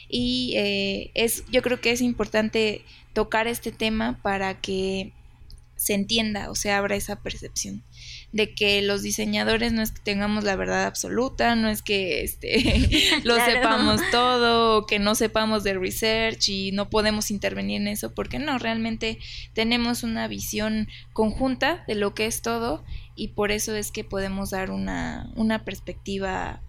Y 0.08 0.54
eh, 0.56 1.12
es, 1.14 1.44
yo 1.52 1.62
creo 1.62 1.80
que 1.80 1.92
es 1.92 2.00
importante 2.00 2.84
tocar 3.12 3.46
este 3.46 3.70
tema 3.70 4.18
para 4.20 4.60
que 4.60 5.12
se 5.80 5.94
entienda 5.94 6.50
o 6.50 6.54
se 6.54 6.70
abra 6.72 6.94
esa 6.94 7.22
percepción 7.22 7.82
de 8.32 8.54
que 8.54 8.82
los 8.82 9.00
diseñadores 9.00 9.72
no 9.72 9.80
es 9.80 9.92
que 9.92 10.02
tengamos 10.02 10.44
la 10.44 10.54
verdad 10.54 10.84
absoluta, 10.84 11.54
no 11.54 11.70
es 11.70 11.80
que 11.80 12.22
este 12.22 12.87
lo 13.25 13.34
sepamos 13.37 13.99
todo 14.10 14.76
o 14.76 14.87
que 14.87 14.99
no 14.99 15.14
sepamos 15.14 15.64
de 15.64 15.72
research 15.72 16.50
y 16.50 16.72
no 16.72 16.90
podemos 16.90 17.30
intervenir 17.30 17.80
en 17.80 17.88
eso, 17.88 18.12
porque 18.14 18.38
no, 18.38 18.58
realmente 18.58 19.18
tenemos 19.54 20.02
una 20.02 20.28
visión 20.28 20.87
conjunta 21.14 21.82
de 21.88 21.94
lo 21.94 22.12
que 22.12 22.26
es 22.26 22.42
todo 22.42 22.84
y 23.16 23.28
por 23.28 23.50
eso 23.50 23.75
es 23.75 23.90
que 23.90 24.04
podemos 24.04 24.50
dar 24.50 24.70
una, 24.70 25.32
una 25.34 25.64
perspectiva 25.64 26.60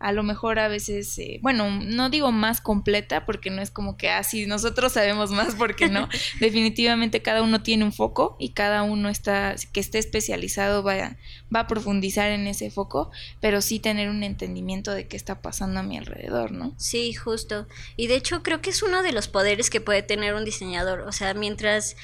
a 0.00 0.12
lo 0.12 0.22
mejor 0.22 0.58
a 0.58 0.68
veces, 0.68 1.16
eh, 1.18 1.38
bueno, 1.42 1.70
no 1.70 2.08
digo 2.08 2.32
más 2.32 2.62
completa 2.62 3.26
porque 3.26 3.50
no 3.50 3.60
es 3.60 3.70
como 3.70 3.98
que 3.98 4.08
así 4.08 4.44
ah, 4.44 4.46
nosotros 4.48 4.94
sabemos 4.94 5.30
más 5.30 5.54
porque 5.54 5.88
no, 5.88 6.08
definitivamente 6.40 7.20
cada 7.20 7.42
uno 7.42 7.62
tiene 7.62 7.84
un 7.84 7.92
foco 7.92 8.34
y 8.40 8.50
cada 8.50 8.82
uno 8.82 9.10
está, 9.10 9.54
que 9.72 9.78
esté 9.78 9.98
especializado 9.98 10.82
va, 10.82 11.18
va 11.54 11.60
a 11.60 11.66
profundizar 11.66 12.30
en 12.30 12.46
ese 12.46 12.70
foco, 12.70 13.10
pero 13.40 13.60
sí 13.60 13.78
tener 13.78 14.08
un 14.08 14.22
entendimiento 14.22 14.92
de 14.92 15.06
qué 15.06 15.18
está 15.18 15.42
pasando 15.42 15.80
a 15.80 15.82
mi 15.82 15.98
alrededor, 15.98 16.50
¿no? 16.50 16.72
Sí, 16.78 17.12
justo. 17.12 17.68
Y 17.96 18.06
de 18.06 18.16
hecho 18.16 18.42
creo 18.42 18.62
que 18.62 18.70
es 18.70 18.82
uno 18.82 19.02
de 19.02 19.12
los 19.12 19.28
poderes 19.28 19.68
que 19.68 19.82
puede 19.82 20.02
tener 20.02 20.34
un 20.34 20.46
diseñador, 20.46 21.00
o 21.02 21.12
sea, 21.12 21.34
mientras 21.34 21.96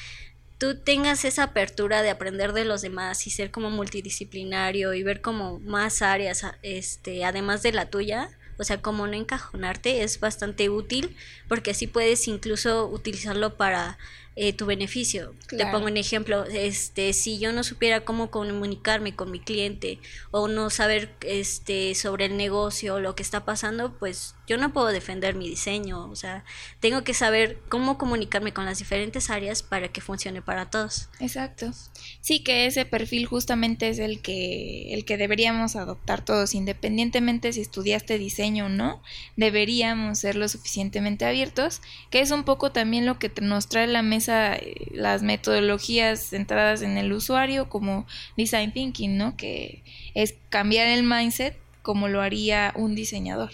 tú 0.59 0.79
tengas 0.79 1.25
esa 1.25 1.45
apertura 1.45 2.03
de 2.03 2.11
aprender 2.11 2.53
de 2.53 2.65
los 2.65 2.83
demás 2.83 3.27
y 3.27 3.31
ser 3.31 3.51
como 3.51 3.71
multidisciplinario 3.71 4.95
y 4.95 5.03
ver 5.03 5.21
como 5.21 5.59
más 5.61 6.03
áreas 6.03 6.45
este 6.63 7.25
además 7.25 7.63
de 7.63 7.73
la 7.73 7.91
tuya 7.91 8.31
o 8.59 8.65
sea 8.65 8.81
como 8.81 9.07
no 9.07 9.15
encajonarte 9.15 10.03
es 10.03 10.19
bastante 10.19 10.71
útil 10.71 11.15
porque 11.49 11.73
así 11.73 11.87
puedes 11.87 12.27
incluso 12.27 12.87
utilizarlo 12.87 13.57
para 13.57 13.99
eh, 14.37 14.53
tu 14.53 14.67
beneficio. 14.67 15.35
Te 15.49 15.65
pongo 15.67 15.87
un 15.87 15.97
ejemplo, 15.97 16.45
este, 16.45 17.15
si 17.15 17.39
yo 17.39 17.53
no 17.53 17.65
supiera 17.65 18.05
cómo 18.05 18.31
comunicarme 18.31 19.17
con 19.17 19.31
mi 19.31 19.41
cliente 19.41 19.99
o 20.31 20.47
no 20.47 20.69
saber 20.69 21.15
este, 21.23 21.95
sobre 21.95 22.27
el 22.27 22.37
negocio 22.37 22.97
o 22.97 23.01
lo 23.01 23.15
que 23.15 23.23
está 23.23 23.47
pasando, 23.47 23.97
pues 23.99 24.35
yo 24.47 24.59
no 24.59 24.75
puedo 24.75 24.89
defender 24.89 25.35
mi 25.35 25.49
diseño. 25.49 26.07
O 26.11 26.17
sea, 26.17 26.45
tengo 26.81 27.03
que 27.03 27.15
saber 27.15 27.59
cómo 27.71 27.97
comunicarme 27.97 28.53
con 28.53 28.67
las 28.67 28.79
diferentes 28.79 29.31
áreas 29.31 29.63
para 29.63 29.89
que 29.89 30.03
funcione 30.03 30.43
para 30.43 30.69
todos. 30.69 31.09
Exacto. 31.19 31.73
Sí, 32.21 32.45
que 32.45 32.67
ese 32.67 32.85
perfil 32.85 33.25
justamente 33.25 33.89
es 33.89 33.99
el 33.99 34.21
que, 34.21 34.93
el 34.93 35.07
que 35.07 35.17
deberíamos 35.17 35.77
adoptar 35.77 36.23
todos, 36.23 36.55
independientemente 36.55 37.55
si 37.55 37.63
estudiaste 37.63 38.19
diseño 38.19 38.67
o 38.67 38.69
no, 38.69 39.03
deberíamos 39.37 40.19
ser 40.19 40.37
lo 40.37 40.47
suficientemente 40.49 41.25
abiertos, 41.25 41.81
que 42.11 42.21
es 42.21 42.31
un 42.31 42.45
poco 42.45 42.71
también 42.71 43.07
lo 43.07 43.19
que 43.19 43.33
nos 43.41 43.69
trae 43.69 43.87
la 43.87 44.03
mesa 44.03 44.26
eh, 44.29 44.89
las 44.93 45.23
metodologías 45.23 46.21
centradas 46.21 46.83
en 46.83 46.99
el 46.99 47.13
usuario 47.13 47.69
como 47.69 48.07
design 48.37 48.73
thinking, 48.73 49.17
¿no? 49.17 49.37
Que 49.37 49.83
es 50.15 50.35
cambiar 50.49 50.89
el 50.89 51.03
mindset 51.03 51.57
como 51.83 52.09
lo 52.09 52.21
haría 52.21 52.73
un 52.75 52.95
diseñador. 52.95 53.53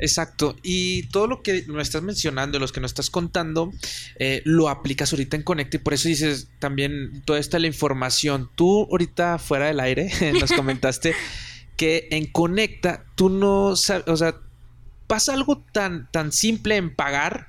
Exacto. 0.00 0.56
Y 0.62 1.04
todo 1.08 1.26
lo 1.26 1.42
que 1.42 1.64
nos 1.66 1.82
estás 1.82 2.02
mencionando, 2.02 2.58
los 2.58 2.72
que 2.72 2.80
nos 2.80 2.90
estás 2.90 3.10
contando, 3.10 3.72
eh, 4.18 4.40
lo 4.44 4.68
aplicas 4.68 5.12
ahorita 5.12 5.36
en 5.36 5.42
Connect 5.42 5.74
y 5.74 5.78
por 5.78 5.94
eso 5.94 6.08
dices 6.08 6.48
también 6.58 7.22
toda 7.24 7.38
esta 7.38 7.58
la 7.58 7.66
información. 7.66 8.50
Tú 8.54 8.88
ahorita 8.90 9.38
fuera 9.38 9.66
del 9.66 9.80
aire 9.80 10.10
nos 10.40 10.52
comentaste 10.52 11.14
que 11.76 12.08
en 12.10 12.26
Conecta 12.26 13.04
tú 13.14 13.28
no 13.28 13.76
sabes, 13.76 14.06
o 14.06 14.16
sea, 14.16 14.36
pasa 15.06 15.34
algo 15.34 15.64
tan, 15.72 16.10
tan 16.10 16.30
simple 16.32 16.76
en 16.76 16.94
pagar 16.94 17.46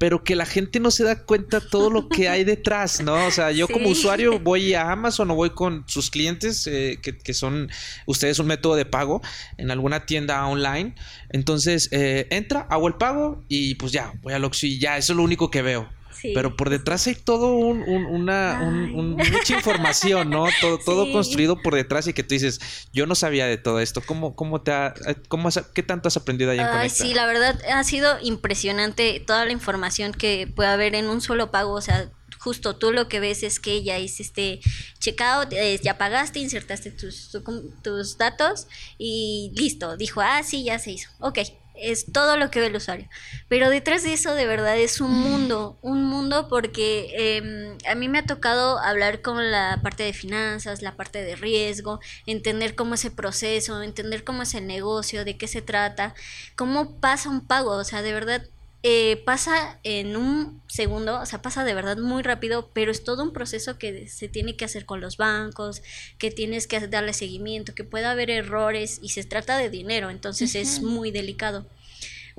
pero 0.00 0.24
que 0.24 0.34
la 0.34 0.46
gente 0.46 0.80
no 0.80 0.90
se 0.90 1.04
da 1.04 1.24
cuenta 1.26 1.60
todo 1.60 1.90
lo 1.90 2.08
que 2.08 2.30
hay 2.30 2.42
detrás, 2.42 3.02
¿no? 3.02 3.26
O 3.26 3.30
sea, 3.30 3.52
yo 3.52 3.68
como 3.68 3.90
usuario 3.90 4.40
voy 4.40 4.72
a 4.72 4.90
Amazon 4.90 5.30
o 5.30 5.34
voy 5.34 5.50
con 5.50 5.84
sus 5.88 6.10
clientes, 6.10 6.66
eh, 6.66 6.98
que, 7.02 7.34
son 7.34 7.70
ustedes 8.06 8.38
un 8.38 8.46
método 8.46 8.76
de 8.76 8.86
pago 8.86 9.20
en 9.58 9.70
alguna 9.70 10.06
tienda 10.06 10.46
online. 10.46 10.94
Entonces, 11.28 11.90
eh, 11.92 12.26
entra, 12.30 12.66
hago 12.70 12.88
el 12.88 12.94
pago 12.94 13.44
y 13.46 13.74
pues 13.74 13.92
ya, 13.92 14.14
voy 14.22 14.32
a 14.32 14.38
Oxxo 14.38 14.66
y 14.66 14.78
ya, 14.78 14.96
eso 14.96 15.12
es 15.12 15.18
lo 15.18 15.22
único 15.22 15.50
que 15.50 15.60
veo. 15.60 15.86
Pero 16.22 16.56
por 16.56 16.70
detrás 16.70 17.06
hay 17.06 17.14
todo 17.14 17.54
un, 17.54 17.82
una 17.82 18.60
mucha 18.62 19.54
información, 19.54 20.30
¿no? 20.30 20.46
Todo, 20.60 20.78
todo 20.84 21.12
construido 21.12 21.60
por 21.60 21.74
detrás 21.74 22.06
y 22.06 22.12
que 22.12 22.22
tú 22.22 22.34
dices, 22.34 22.60
yo 22.92 23.06
no 23.06 23.14
sabía 23.14 23.46
de 23.46 23.56
todo 23.56 23.80
esto. 23.80 24.02
¿Cómo, 24.04 24.34
cómo 24.34 24.62
te 24.62 24.72
ha, 24.72 24.94
cómo 25.28 25.48
qué 25.74 25.82
tanto 25.82 26.08
has 26.08 26.16
aprendido 26.16 26.50
ahí 26.50 26.58
en 26.58 26.66
Ay, 26.66 26.90
Sí, 26.90 27.14
la 27.14 27.26
verdad 27.26 27.58
ha 27.72 27.84
sido 27.84 28.18
impresionante 28.22 29.20
toda 29.26 29.44
la 29.44 29.52
información 29.52 30.12
que 30.12 30.50
puede 30.54 30.68
haber 30.68 30.94
en 30.94 31.08
un 31.08 31.20
solo 31.20 31.50
pago. 31.50 31.72
O 31.72 31.80
sea, 31.80 32.10
justo 32.38 32.76
tú 32.76 32.90
lo 32.90 33.08
que 33.08 33.20
ves 33.20 33.42
es 33.42 33.60
que 33.60 33.82
ya 33.82 33.98
hiciste 33.98 34.60
checkout, 34.98 35.52
eh, 35.52 35.78
ya 35.82 35.98
pagaste, 35.98 36.38
insertaste 36.38 36.90
tus, 36.90 37.36
tus 37.82 38.18
datos 38.18 38.66
y 38.98 39.52
listo. 39.54 39.96
Dijo, 39.96 40.20
ah, 40.20 40.42
sí, 40.42 40.64
ya 40.64 40.78
se 40.78 40.92
hizo. 40.92 41.10
Ok, 41.20 41.38
es 41.80 42.12
todo 42.12 42.36
lo 42.36 42.50
que 42.50 42.60
ve 42.60 42.66
el 42.66 42.76
usuario. 42.76 43.08
Pero 43.48 43.70
detrás 43.70 44.02
de 44.02 44.12
eso 44.12 44.34
de 44.34 44.46
verdad 44.46 44.78
es 44.78 45.00
un 45.00 45.12
mundo, 45.12 45.78
un 45.82 46.04
mundo 46.04 46.48
porque 46.48 47.36
em, 47.36 47.78
a 47.88 47.94
mí 47.94 48.08
me 48.08 48.18
ha 48.18 48.26
tocado 48.26 48.78
hablar 48.78 49.22
con 49.22 49.50
la 49.50 49.80
parte 49.82 50.02
de 50.02 50.12
finanzas, 50.12 50.82
la 50.82 50.96
parte 50.96 51.22
de 51.22 51.36
riesgo, 51.36 52.00
entender 52.26 52.74
cómo 52.74 52.94
es 52.94 53.04
el 53.04 53.12
proceso, 53.12 53.82
entender 53.82 54.24
cómo 54.24 54.42
es 54.42 54.54
el 54.54 54.66
negocio, 54.66 55.24
de 55.24 55.36
qué 55.36 55.48
se 55.48 55.62
trata, 55.62 56.14
cómo 56.56 57.00
pasa 57.00 57.28
un 57.28 57.46
pago, 57.46 57.72
o 57.72 57.84
sea, 57.84 58.02
de 58.02 58.12
verdad 58.12 58.42
eh, 58.82 59.22
pasa 59.26 59.78
en 59.82 60.16
un 60.16 60.62
segundo, 60.66 61.20
o 61.20 61.26
sea, 61.26 61.42
pasa 61.42 61.64
de 61.64 61.74
verdad 61.74 61.98
muy 61.98 62.22
rápido, 62.22 62.70
pero 62.72 62.90
es 62.90 63.04
todo 63.04 63.22
un 63.22 63.32
proceso 63.32 63.78
que 63.78 64.08
se 64.08 64.28
tiene 64.28 64.56
que 64.56 64.64
hacer 64.64 64.86
con 64.86 65.00
los 65.00 65.16
bancos, 65.16 65.82
que 66.18 66.30
tienes 66.30 66.66
que 66.66 66.80
darle 66.88 67.12
seguimiento, 67.12 67.74
que 67.74 67.84
puede 67.84 68.06
haber 68.06 68.30
errores 68.30 68.98
y 69.02 69.10
se 69.10 69.24
trata 69.24 69.58
de 69.58 69.68
dinero, 69.68 70.10
entonces 70.10 70.54
es 70.54 70.80
muy 70.82 71.10
delicado 71.10 71.66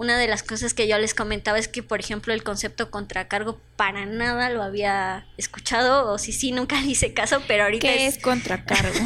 una 0.01 0.17
de 0.17 0.27
las 0.27 0.41
cosas 0.41 0.73
que 0.73 0.87
yo 0.87 0.97
les 0.97 1.13
comentaba 1.13 1.59
es 1.59 1.67
que, 1.67 1.83
por 1.83 1.99
ejemplo, 1.99 2.33
el 2.33 2.41
concepto 2.41 2.89
contracargo 2.89 3.59
para 3.75 4.07
nada 4.07 4.49
lo 4.49 4.63
había 4.63 5.27
escuchado, 5.37 6.11
o 6.11 6.17
si 6.17 6.31
sí, 6.31 6.51
nunca 6.51 6.81
le 6.81 6.87
hice 6.87 7.13
caso, 7.13 7.43
pero 7.47 7.65
ahorita 7.65 7.87
¿Qué 7.87 8.07
es, 8.07 8.17
contracargo? 8.17 8.89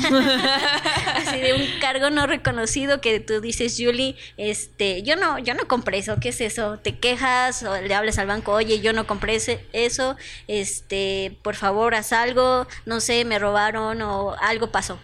Así 1.15 1.38
de 1.38 1.53
un 1.53 1.79
cargo 1.81 2.12
no 2.12 2.27
reconocido 2.27 3.01
que 3.01 3.19
tú 3.19 3.41
dices, 3.41 3.75
Julie, 3.77 4.15
este, 4.38 5.03
yo 5.03 5.17
no, 5.17 5.38
yo 5.38 5.53
no 5.53 5.67
compré 5.67 5.97
eso, 5.97 6.17
¿qué 6.21 6.29
es 6.29 6.39
eso? 6.39 6.79
Te 6.79 6.97
quejas 6.97 7.63
o 7.63 7.75
le 7.75 7.93
hablas 7.93 8.17
al 8.17 8.27
banco, 8.27 8.53
oye, 8.53 8.79
yo 8.79 8.93
no 8.93 9.05
compré 9.05 9.38
eso, 9.73 10.15
este, 10.47 11.38
por 11.41 11.55
favor, 11.55 11.93
haz 11.93 12.13
algo, 12.13 12.67
no 12.86 13.01
sé, 13.01 13.25
me 13.25 13.38
robaron 13.38 14.01
o 14.01 14.34
algo 14.39 14.71
pasó 14.71 14.97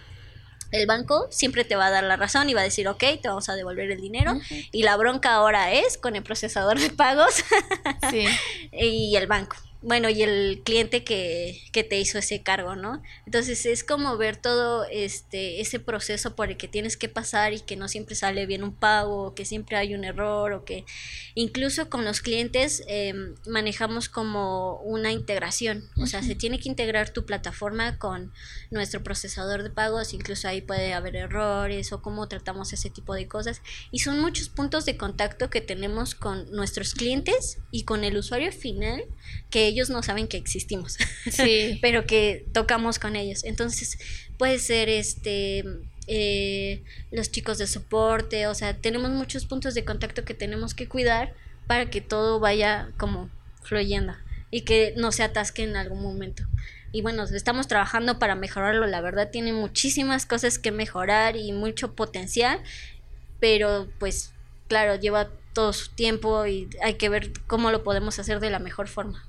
el 0.71 0.87
banco 0.87 1.27
siempre 1.29 1.63
te 1.65 1.75
va 1.75 1.87
a 1.87 1.89
dar 1.91 2.03
la 2.03 2.15
razón 2.15 2.49
y 2.49 2.53
va 2.53 2.61
a 2.61 2.65
decir, 2.65 2.87
ok, 2.87 3.03
te 3.21 3.27
vamos 3.27 3.49
a 3.49 3.55
devolver 3.55 3.91
el 3.91 4.01
dinero. 4.01 4.39
Y 4.71 4.83
la 4.83 4.95
bronca 4.97 5.33
ahora 5.33 5.71
es 5.71 5.97
con 5.97 6.15
el 6.15 6.23
procesador 6.23 6.79
de 6.79 6.89
pagos 6.89 7.43
y 8.71 9.15
el 9.15 9.27
banco. 9.27 9.55
Bueno, 9.81 10.09
y 10.09 10.21
el 10.21 10.61
cliente 10.63 11.03
que, 11.03 11.59
que, 11.71 11.83
te 11.83 11.99
hizo 11.99 12.19
ese 12.19 12.43
cargo, 12.43 12.75
¿no? 12.75 13.01
Entonces 13.25 13.65
es 13.65 13.83
como 13.83 14.15
ver 14.15 14.37
todo 14.37 14.85
este, 14.91 15.59
ese 15.59 15.79
proceso 15.79 16.35
por 16.35 16.51
el 16.51 16.57
que 16.57 16.67
tienes 16.67 16.97
que 16.97 17.09
pasar 17.09 17.53
y 17.53 17.61
que 17.61 17.75
no 17.75 17.87
siempre 17.87 18.13
sale 18.13 18.45
bien 18.45 18.63
un 18.63 18.75
pago, 18.75 19.23
o 19.23 19.35
que 19.35 19.43
siempre 19.43 19.77
hay 19.77 19.95
un 19.95 20.03
error, 20.03 20.53
o 20.53 20.65
que 20.65 20.85
incluso 21.33 21.89
con 21.89 22.05
los 22.05 22.21
clientes 22.21 22.83
em, 22.87 23.33
manejamos 23.47 24.07
como 24.07 24.79
una 24.81 25.11
integración, 25.11 25.89
o 25.97 26.05
sea, 26.05 26.21
se 26.21 26.35
tiene 26.35 26.59
que 26.59 26.69
integrar 26.69 27.09
tu 27.09 27.25
plataforma 27.25 27.97
con 27.97 28.31
nuestro 28.69 29.01
procesador 29.01 29.63
de 29.63 29.71
pagos, 29.71 30.13
incluso 30.13 30.47
ahí 30.47 30.61
puede 30.61 30.93
haber 30.93 31.15
errores 31.15 31.91
o 31.91 32.03
cómo 32.03 32.27
tratamos 32.27 32.71
ese 32.71 32.91
tipo 32.91 33.15
de 33.15 33.27
cosas. 33.27 33.61
Y 33.91 33.99
son 33.99 34.19
muchos 34.19 34.49
puntos 34.49 34.85
de 34.85 34.95
contacto 34.95 35.49
que 35.49 35.61
tenemos 35.61 36.13
con 36.13 36.51
nuestros 36.51 36.93
clientes 36.93 37.57
y 37.71 37.83
con 37.83 38.03
el 38.03 38.17
usuario 38.17 38.51
final 38.51 39.05
que 39.49 39.70
ellos 39.71 39.89
no 39.89 40.03
saben 40.03 40.27
que 40.27 40.37
existimos, 40.37 40.97
sí. 41.31 41.79
pero 41.81 42.05
que 42.05 42.45
tocamos 42.53 42.99
con 42.99 43.15
ellos. 43.15 43.43
Entonces, 43.43 43.97
puede 44.37 44.59
ser 44.59 44.89
este 44.89 45.63
eh, 46.07 46.83
los 47.11 47.31
chicos 47.31 47.57
de 47.57 47.67
soporte, 47.67 48.47
o 48.47 48.55
sea, 48.55 48.75
tenemos 48.75 49.11
muchos 49.11 49.45
puntos 49.45 49.73
de 49.73 49.85
contacto 49.85 50.25
que 50.25 50.33
tenemos 50.33 50.73
que 50.73 50.87
cuidar 50.87 51.33
para 51.67 51.89
que 51.89 52.01
todo 52.01 52.39
vaya 52.39 52.89
como 52.97 53.29
fluyendo 53.63 54.13
y 54.49 54.61
que 54.61 54.93
no 54.97 55.11
se 55.11 55.23
atasque 55.23 55.63
en 55.63 55.75
algún 55.75 56.01
momento. 56.01 56.43
Y 56.91 57.01
bueno, 57.01 57.23
estamos 57.23 57.67
trabajando 57.67 58.19
para 58.19 58.35
mejorarlo, 58.35 58.85
la 58.87 58.99
verdad 58.99 59.29
tiene 59.31 59.53
muchísimas 59.53 60.25
cosas 60.25 60.59
que 60.59 60.71
mejorar 60.71 61.37
y 61.37 61.53
mucho 61.53 61.93
potencial, 61.93 62.61
pero 63.39 63.87
pues 63.99 64.33
claro, 64.67 64.95
lleva 64.95 65.29
todo 65.53 65.71
su 65.71 65.91
tiempo 65.91 66.45
y 66.45 66.69
hay 66.81 66.95
que 66.95 67.09
ver 67.09 67.31
cómo 67.47 67.71
lo 67.71 67.83
podemos 67.83 68.19
hacer 68.19 68.39
de 68.39 68.49
la 68.49 68.59
mejor 68.59 68.87
forma. 68.87 69.25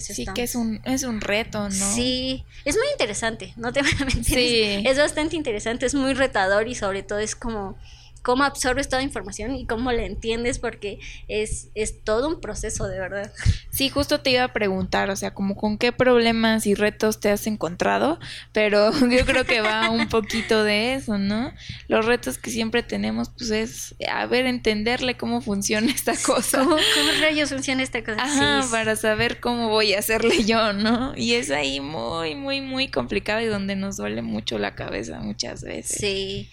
Sí, 0.00 0.26
que 0.34 0.42
es 0.42 0.54
un, 0.54 0.80
es 0.84 1.02
un 1.02 1.20
reto, 1.20 1.68
¿no? 1.68 1.70
Sí, 1.70 2.44
es 2.64 2.76
muy 2.76 2.86
interesante, 2.92 3.52
no 3.56 3.72
te 3.72 3.82
voy 3.82 3.90
a 4.00 4.04
mentir. 4.04 4.24
Sí. 4.24 4.82
Es, 4.86 4.98
bastante 4.98 5.36
interesante, 5.36 5.86
es 5.86 5.94
muy 5.94 6.14
retador 6.14 6.68
y 6.68 6.74
sobre 6.74 7.02
todo 7.02 7.18
es 7.18 7.34
como 7.34 7.78
cómo 8.28 8.44
absorbes 8.44 8.90
toda 8.90 9.00
información 9.00 9.56
y 9.56 9.64
cómo 9.64 9.90
la 9.90 10.02
entiendes, 10.02 10.58
porque 10.58 10.98
es, 11.28 11.68
es 11.74 12.04
todo 12.04 12.28
un 12.28 12.42
proceso, 12.42 12.86
de 12.86 12.98
verdad. 12.98 13.32
Sí, 13.70 13.88
justo 13.88 14.20
te 14.20 14.28
iba 14.28 14.44
a 14.44 14.52
preguntar, 14.52 15.08
o 15.08 15.16
sea, 15.16 15.32
como 15.32 15.56
con 15.56 15.78
qué 15.78 15.92
problemas 15.92 16.66
y 16.66 16.74
retos 16.74 17.20
te 17.20 17.30
has 17.30 17.46
encontrado, 17.46 18.20
pero 18.52 18.92
yo 19.08 19.24
creo 19.24 19.46
que 19.46 19.62
va 19.62 19.88
un 19.88 20.10
poquito 20.10 20.62
de 20.62 20.92
eso, 20.92 21.16
¿no? 21.16 21.54
Los 21.88 22.04
retos 22.04 22.36
que 22.36 22.50
siempre 22.50 22.82
tenemos, 22.82 23.30
pues 23.30 23.50
es, 23.50 23.94
a 24.06 24.26
ver, 24.26 24.44
entenderle 24.44 25.16
cómo 25.16 25.40
funciona 25.40 25.90
esta 25.90 26.12
cosa. 26.14 26.58
¿Cómo, 26.64 26.76
rayos 27.22 27.48
funciona 27.48 27.82
esta 27.82 28.04
cosa? 28.04 28.22
Ajá, 28.22 28.68
para 28.70 28.94
saber 28.96 29.40
cómo 29.40 29.70
voy 29.70 29.94
a 29.94 30.00
hacerle 30.00 30.44
yo, 30.44 30.74
¿no? 30.74 31.14
Y 31.16 31.32
es 31.32 31.50
ahí 31.50 31.80
muy, 31.80 32.34
muy, 32.34 32.60
muy 32.60 32.88
complicado 32.88 33.40
y 33.40 33.46
donde 33.46 33.74
nos 33.74 33.96
duele 33.96 34.20
mucho 34.20 34.58
la 34.58 34.74
cabeza 34.74 35.20
muchas 35.20 35.62
veces. 35.62 35.96
Sí. 35.98 36.50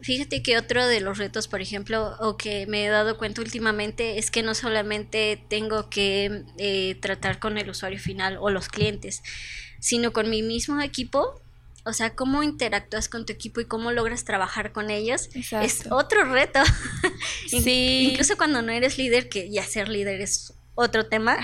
Fíjate 0.00 0.42
que 0.42 0.56
otro 0.56 0.86
de 0.86 1.00
los 1.00 1.18
retos, 1.18 1.48
por 1.48 1.60
ejemplo, 1.60 2.16
o 2.20 2.36
que 2.36 2.66
me 2.66 2.86
he 2.86 2.88
dado 2.88 3.18
cuenta 3.18 3.42
últimamente, 3.42 4.18
es 4.18 4.30
que 4.30 4.44
no 4.44 4.54
solamente 4.54 5.42
tengo 5.48 5.90
que 5.90 6.44
eh, 6.56 6.96
tratar 7.00 7.40
con 7.40 7.58
el 7.58 7.68
usuario 7.68 7.98
final 7.98 8.36
o 8.40 8.50
los 8.50 8.68
clientes, 8.68 9.22
sino 9.80 10.12
con 10.12 10.30
mi 10.30 10.42
mismo 10.42 10.80
equipo. 10.80 11.40
O 11.84 11.92
sea, 11.92 12.14
cómo 12.14 12.42
interactúas 12.42 13.08
con 13.08 13.24
tu 13.26 13.32
equipo 13.32 13.60
y 13.60 13.64
cómo 13.64 13.90
logras 13.90 14.24
trabajar 14.24 14.72
con 14.72 14.90
ellos 14.90 15.30
es 15.34 15.84
otro 15.90 16.24
reto. 16.24 16.60
Sí. 17.48 18.10
Incluso 18.10 18.36
cuando 18.36 18.60
no 18.60 18.72
eres 18.72 18.98
líder, 18.98 19.30
que 19.30 19.50
ya 19.50 19.64
ser 19.64 19.88
líder 19.88 20.20
es 20.20 20.52
otro 20.78 21.06
tema, 21.06 21.36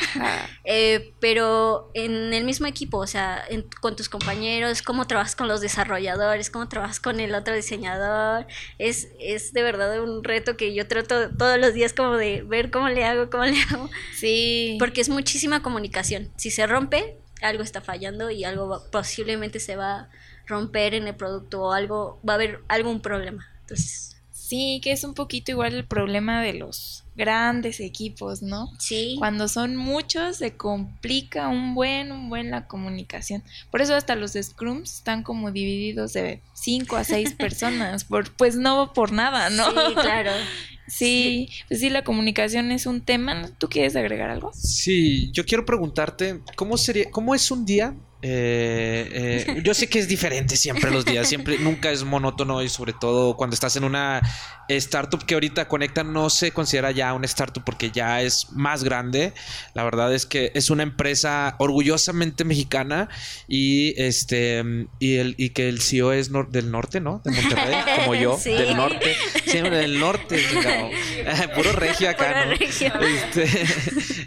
eh, 0.64 1.12
pero 1.20 1.90
en 1.92 2.32
el 2.32 2.44
mismo 2.44 2.68
equipo, 2.68 2.98
o 2.98 3.06
sea, 3.08 3.44
con 3.80 3.96
tus 3.96 4.08
compañeros, 4.08 4.80
cómo 4.80 5.08
trabajas 5.08 5.34
con 5.34 5.48
los 5.48 5.60
desarrolladores, 5.60 6.50
cómo 6.50 6.68
trabajas 6.68 7.00
con 7.00 7.18
el 7.18 7.34
otro 7.34 7.52
diseñador, 7.52 8.46
es, 8.78 9.08
es 9.18 9.52
de 9.52 9.62
verdad 9.62 10.00
un 10.00 10.22
reto 10.22 10.56
que 10.56 10.72
yo 10.72 10.86
trato 10.86 11.30
todos 11.36 11.58
los 11.58 11.74
días 11.74 11.92
como 11.92 12.16
de 12.16 12.42
ver 12.42 12.70
cómo 12.70 12.88
le 12.88 13.04
hago, 13.04 13.28
cómo 13.28 13.44
le 13.44 13.60
hago. 13.60 13.90
Sí. 14.14 14.76
Porque 14.78 15.00
es 15.00 15.08
muchísima 15.08 15.62
comunicación. 15.62 16.30
Si 16.36 16.52
se 16.52 16.68
rompe, 16.68 17.18
algo 17.42 17.64
está 17.64 17.80
fallando 17.80 18.30
y 18.30 18.44
algo 18.44 18.84
posiblemente 18.92 19.58
se 19.58 19.74
va 19.74 19.94
a 19.94 20.08
romper 20.46 20.94
en 20.94 21.08
el 21.08 21.16
producto 21.16 21.62
o 21.62 21.72
algo, 21.72 22.20
va 22.26 22.34
a 22.34 22.36
haber 22.36 22.60
algún 22.68 23.00
problema. 23.00 23.48
Entonces... 23.62 24.13
Sí, 24.46 24.78
que 24.82 24.92
es 24.92 25.04
un 25.04 25.14
poquito 25.14 25.52
igual 25.52 25.72
el 25.72 25.86
problema 25.86 26.42
de 26.42 26.52
los 26.52 27.04
grandes 27.16 27.80
equipos, 27.80 28.42
¿no? 28.42 28.68
Sí. 28.78 29.16
Cuando 29.18 29.48
son 29.48 29.74
muchos 29.74 30.36
se 30.36 30.54
complica 30.54 31.48
un 31.48 31.74
buen, 31.74 32.12
un 32.12 32.28
buen 32.28 32.50
la 32.50 32.66
comunicación. 32.66 33.42
Por 33.70 33.80
eso 33.80 33.94
hasta 33.94 34.16
los 34.16 34.32
scrums 34.32 34.96
están 34.96 35.22
como 35.22 35.50
divididos 35.50 36.12
de 36.12 36.42
cinco 36.52 36.96
a 36.96 37.04
seis 37.04 37.32
personas, 37.38 38.04
por, 38.04 38.30
pues 38.36 38.56
no 38.56 38.92
por 38.92 39.12
nada, 39.12 39.48
¿no? 39.48 39.64
Sí, 39.64 39.94
claro. 39.94 40.32
Sí, 40.86 41.48
pues 41.66 41.80
sí, 41.80 41.88
la 41.88 42.04
comunicación 42.04 42.70
es 42.70 42.84
un 42.84 43.00
tema. 43.00 43.48
¿Tú 43.56 43.70
quieres 43.70 43.96
agregar 43.96 44.28
algo? 44.28 44.52
Sí, 44.52 45.32
yo 45.32 45.46
quiero 45.46 45.64
preguntarte, 45.64 46.40
¿cómo 46.56 46.76
sería, 46.76 47.10
cómo 47.10 47.34
es 47.34 47.50
un 47.50 47.64
día 47.64 47.94
eh, 48.26 49.44
eh, 49.46 49.60
yo 49.62 49.74
sé 49.74 49.86
que 49.86 49.98
es 49.98 50.08
diferente 50.08 50.56
siempre 50.56 50.90
los 50.90 51.04
días, 51.04 51.28
siempre, 51.28 51.58
nunca 51.58 51.90
es 51.90 52.04
monótono 52.04 52.62
y 52.62 52.70
sobre 52.70 52.94
todo 52.94 53.36
cuando 53.36 53.52
estás 53.52 53.76
en 53.76 53.84
una 53.84 54.22
startup 54.68 55.26
que 55.26 55.34
ahorita 55.34 55.68
Conecta 55.68 56.04
no 56.04 56.30
se 56.30 56.50
considera 56.50 56.90
ya 56.90 57.12
una 57.12 57.26
startup 57.26 57.62
porque 57.64 57.90
ya 57.90 58.22
es 58.22 58.50
más 58.52 58.82
grande. 58.82 59.34
La 59.74 59.84
verdad 59.84 60.14
es 60.14 60.24
que 60.24 60.52
es 60.54 60.70
una 60.70 60.84
empresa 60.84 61.54
orgullosamente 61.58 62.44
mexicana 62.44 63.10
y 63.46 63.92
este 64.00 64.64
y 65.00 65.16
el 65.16 65.34
y 65.36 65.50
que 65.50 65.68
el 65.68 65.82
CEO 65.82 66.14
es 66.14 66.30
del 66.48 66.70
norte, 66.70 67.00
¿no? 67.00 67.20
De 67.26 67.30
Monterrey, 67.30 67.76
como 67.98 68.14
yo, 68.14 68.40
del 68.44 68.74
norte, 68.74 69.14
siempre 69.54 69.78
del 69.78 70.00
norte, 70.00 70.38
puro 71.54 71.72
regio 71.72 72.10
acá, 72.10 72.46
¿no? 72.46 72.52
Este, 72.52 73.66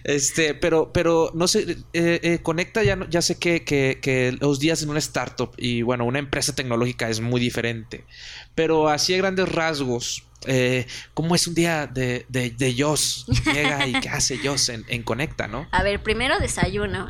este, 0.04 0.54
pero 0.54 0.92
pero 0.94 1.32
no 1.34 1.48
sé, 1.48 1.78
eh, 1.94 2.40
Conecta 2.42 2.84
ya 2.84 2.98
ya 3.10 3.22
sé 3.22 3.38
que 3.38 3.64
que, 3.64 4.38
los 4.40 4.60
días 4.60 4.82
en 4.84 4.90
una 4.90 5.00
startup 5.00 5.52
y 5.58 5.82
bueno, 5.82 6.06
una 6.06 6.20
empresa 6.20 6.56
tecnológica 6.56 7.10
es 7.10 7.20
muy 7.20 7.40
diferente. 7.40 8.06
Pero 8.56 8.90
así 8.90 9.14
a 9.14 9.18
grandes 9.18 9.50
rasgos, 9.50 10.24
eh, 10.46 10.86
¿cómo 11.14 11.36
es 11.36 11.48
un 11.48 11.56
día 11.56 11.88
de, 11.88 12.26
de, 12.30 12.52
de 12.52 12.76
Joss? 12.78 13.26
Llega 13.52 13.88
y 13.88 13.94
qué 14.02 14.10
hace 14.10 14.38
Joss 14.38 14.70
en, 14.70 14.86
en, 14.88 15.04
Conecta, 15.04 15.48
¿no? 15.48 15.68
A 15.72 15.84
ver, 15.84 16.02
primero 16.04 16.38
desayuno. 16.40 17.08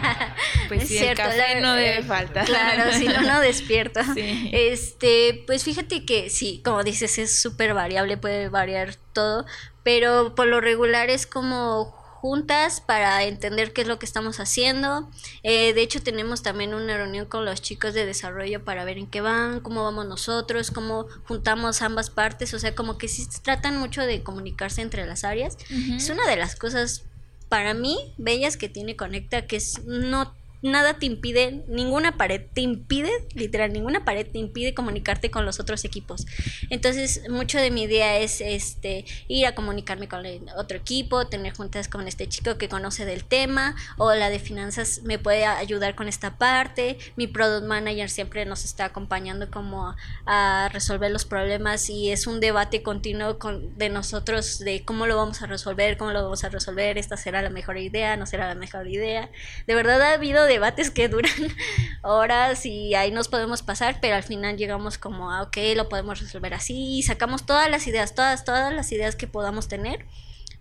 pues 0.68 0.88
sí, 0.88 0.98
el 0.98 1.16
café 1.16 1.60
no 1.60 1.74
debe 1.74 2.02
faltar. 2.02 2.46
Claro, 2.46 2.92
si 2.92 3.06
no, 3.06 3.22
no 3.22 3.40
despierto. 3.40 4.00
Este, 4.50 5.44
pues 5.46 5.64
fíjate 5.64 6.04
que 6.04 6.30
sí, 6.30 6.60
como 6.64 6.82
dices, 6.82 7.18
es 7.18 7.40
súper 7.40 7.74
variable, 7.74 8.16
puede 8.16 8.48
variar 8.48 8.96
todo, 9.12 9.46
pero 9.82 10.34
por 10.34 10.46
lo 10.46 10.60
regular 10.60 11.10
es 11.10 11.26
como 11.26 11.97
juntas 12.20 12.80
para 12.80 13.22
entender 13.22 13.72
qué 13.72 13.82
es 13.82 13.86
lo 13.88 14.00
que 14.00 14.06
estamos 14.06 14.40
haciendo. 14.40 15.08
Eh, 15.44 15.72
de 15.72 15.82
hecho, 15.82 16.02
tenemos 16.02 16.42
también 16.42 16.74
una 16.74 16.96
reunión 16.96 17.26
con 17.26 17.44
los 17.44 17.62
chicos 17.62 17.94
de 17.94 18.06
desarrollo 18.06 18.64
para 18.64 18.84
ver 18.84 18.98
en 18.98 19.06
qué 19.06 19.20
van, 19.20 19.60
cómo 19.60 19.84
vamos 19.84 20.06
nosotros, 20.06 20.72
cómo 20.72 21.06
juntamos 21.28 21.80
ambas 21.80 22.10
partes. 22.10 22.54
O 22.54 22.58
sea, 22.58 22.74
como 22.74 22.98
que 22.98 23.06
sí 23.06 23.26
tratan 23.42 23.78
mucho 23.78 24.04
de 24.04 24.24
comunicarse 24.24 24.82
entre 24.82 25.06
las 25.06 25.22
áreas. 25.22 25.56
Es 25.94 26.10
una 26.10 26.26
de 26.26 26.36
las 26.36 26.56
cosas 26.56 27.04
para 27.48 27.72
mí 27.72 27.96
bellas 28.18 28.56
que 28.56 28.68
tiene 28.68 28.96
Conecta, 28.96 29.46
que 29.46 29.56
es 29.56 29.84
no 29.84 30.34
nada 30.62 30.94
te 30.94 31.06
impide, 31.06 31.64
ninguna 31.68 32.16
pared 32.16 32.42
te 32.52 32.60
impide, 32.60 33.10
literal, 33.34 33.72
ninguna 33.72 34.04
pared 34.04 34.26
te 34.26 34.38
impide 34.38 34.74
comunicarte 34.74 35.30
con 35.30 35.44
los 35.44 35.60
otros 35.60 35.84
equipos. 35.84 36.26
Entonces, 36.70 37.22
mucho 37.28 37.58
de 37.58 37.70
mi 37.70 37.82
idea 37.82 38.18
es 38.18 38.40
este 38.40 39.04
ir 39.28 39.46
a 39.46 39.54
comunicarme 39.54 40.08
con 40.08 40.26
el 40.26 40.42
otro 40.56 40.76
equipo, 40.76 41.26
tener 41.26 41.54
juntas 41.54 41.88
con 41.88 42.08
este 42.08 42.28
chico 42.28 42.58
que 42.58 42.68
conoce 42.68 43.04
del 43.04 43.24
tema, 43.24 43.76
o 43.96 44.12
la 44.14 44.30
de 44.30 44.38
finanzas 44.38 45.02
me 45.04 45.18
puede 45.18 45.44
ayudar 45.44 45.94
con 45.94 46.08
esta 46.08 46.36
parte. 46.38 46.98
Mi 47.16 47.26
product 47.26 47.66
manager 47.66 48.10
siempre 48.10 48.44
nos 48.44 48.64
está 48.64 48.86
acompañando 48.86 49.50
como 49.50 49.94
a, 50.26 50.68
resolver 50.72 51.10
los 51.10 51.24
problemas 51.24 51.88
y 51.88 52.10
es 52.10 52.26
un 52.26 52.40
debate 52.40 52.82
continuo 52.82 53.38
con, 53.38 53.76
de 53.78 53.88
nosotros 53.88 54.58
de 54.58 54.84
cómo 54.84 55.06
lo 55.06 55.16
vamos 55.16 55.42
a 55.42 55.46
resolver, 55.46 55.96
cómo 55.96 56.12
lo 56.12 56.22
vamos 56.22 56.44
a 56.44 56.48
resolver, 56.48 56.98
esta 56.98 57.16
será 57.16 57.42
la 57.42 57.50
mejor 57.50 57.78
idea, 57.78 58.16
no 58.16 58.26
será 58.26 58.48
la 58.48 58.54
mejor 58.54 58.88
idea. 58.88 59.30
De 59.66 59.74
verdad 59.74 60.00
ha 60.02 60.14
habido 60.14 60.47
debates 60.48 60.90
que 60.90 61.08
duran 61.08 61.32
horas 62.02 62.66
y 62.66 62.94
ahí 62.96 63.12
nos 63.12 63.28
podemos 63.28 63.62
pasar, 63.62 64.00
pero 64.00 64.16
al 64.16 64.24
final 64.24 64.56
llegamos 64.56 64.98
como 64.98 65.30
a, 65.30 65.42
ok, 65.42 65.56
lo 65.76 65.88
podemos 65.88 66.20
resolver 66.20 66.54
así 66.54 66.98
y 66.98 67.02
sacamos 67.04 67.46
todas 67.46 67.70
las 67.70 67.86
ideas, 67.86 68.14
todas, 68.14 68.44
todas 68.44 68.74
las 68.74 68.90
ideas 68.90 69.14
que 69.14 69.28
podamos 69.28 69.68
tener 69.68 70.04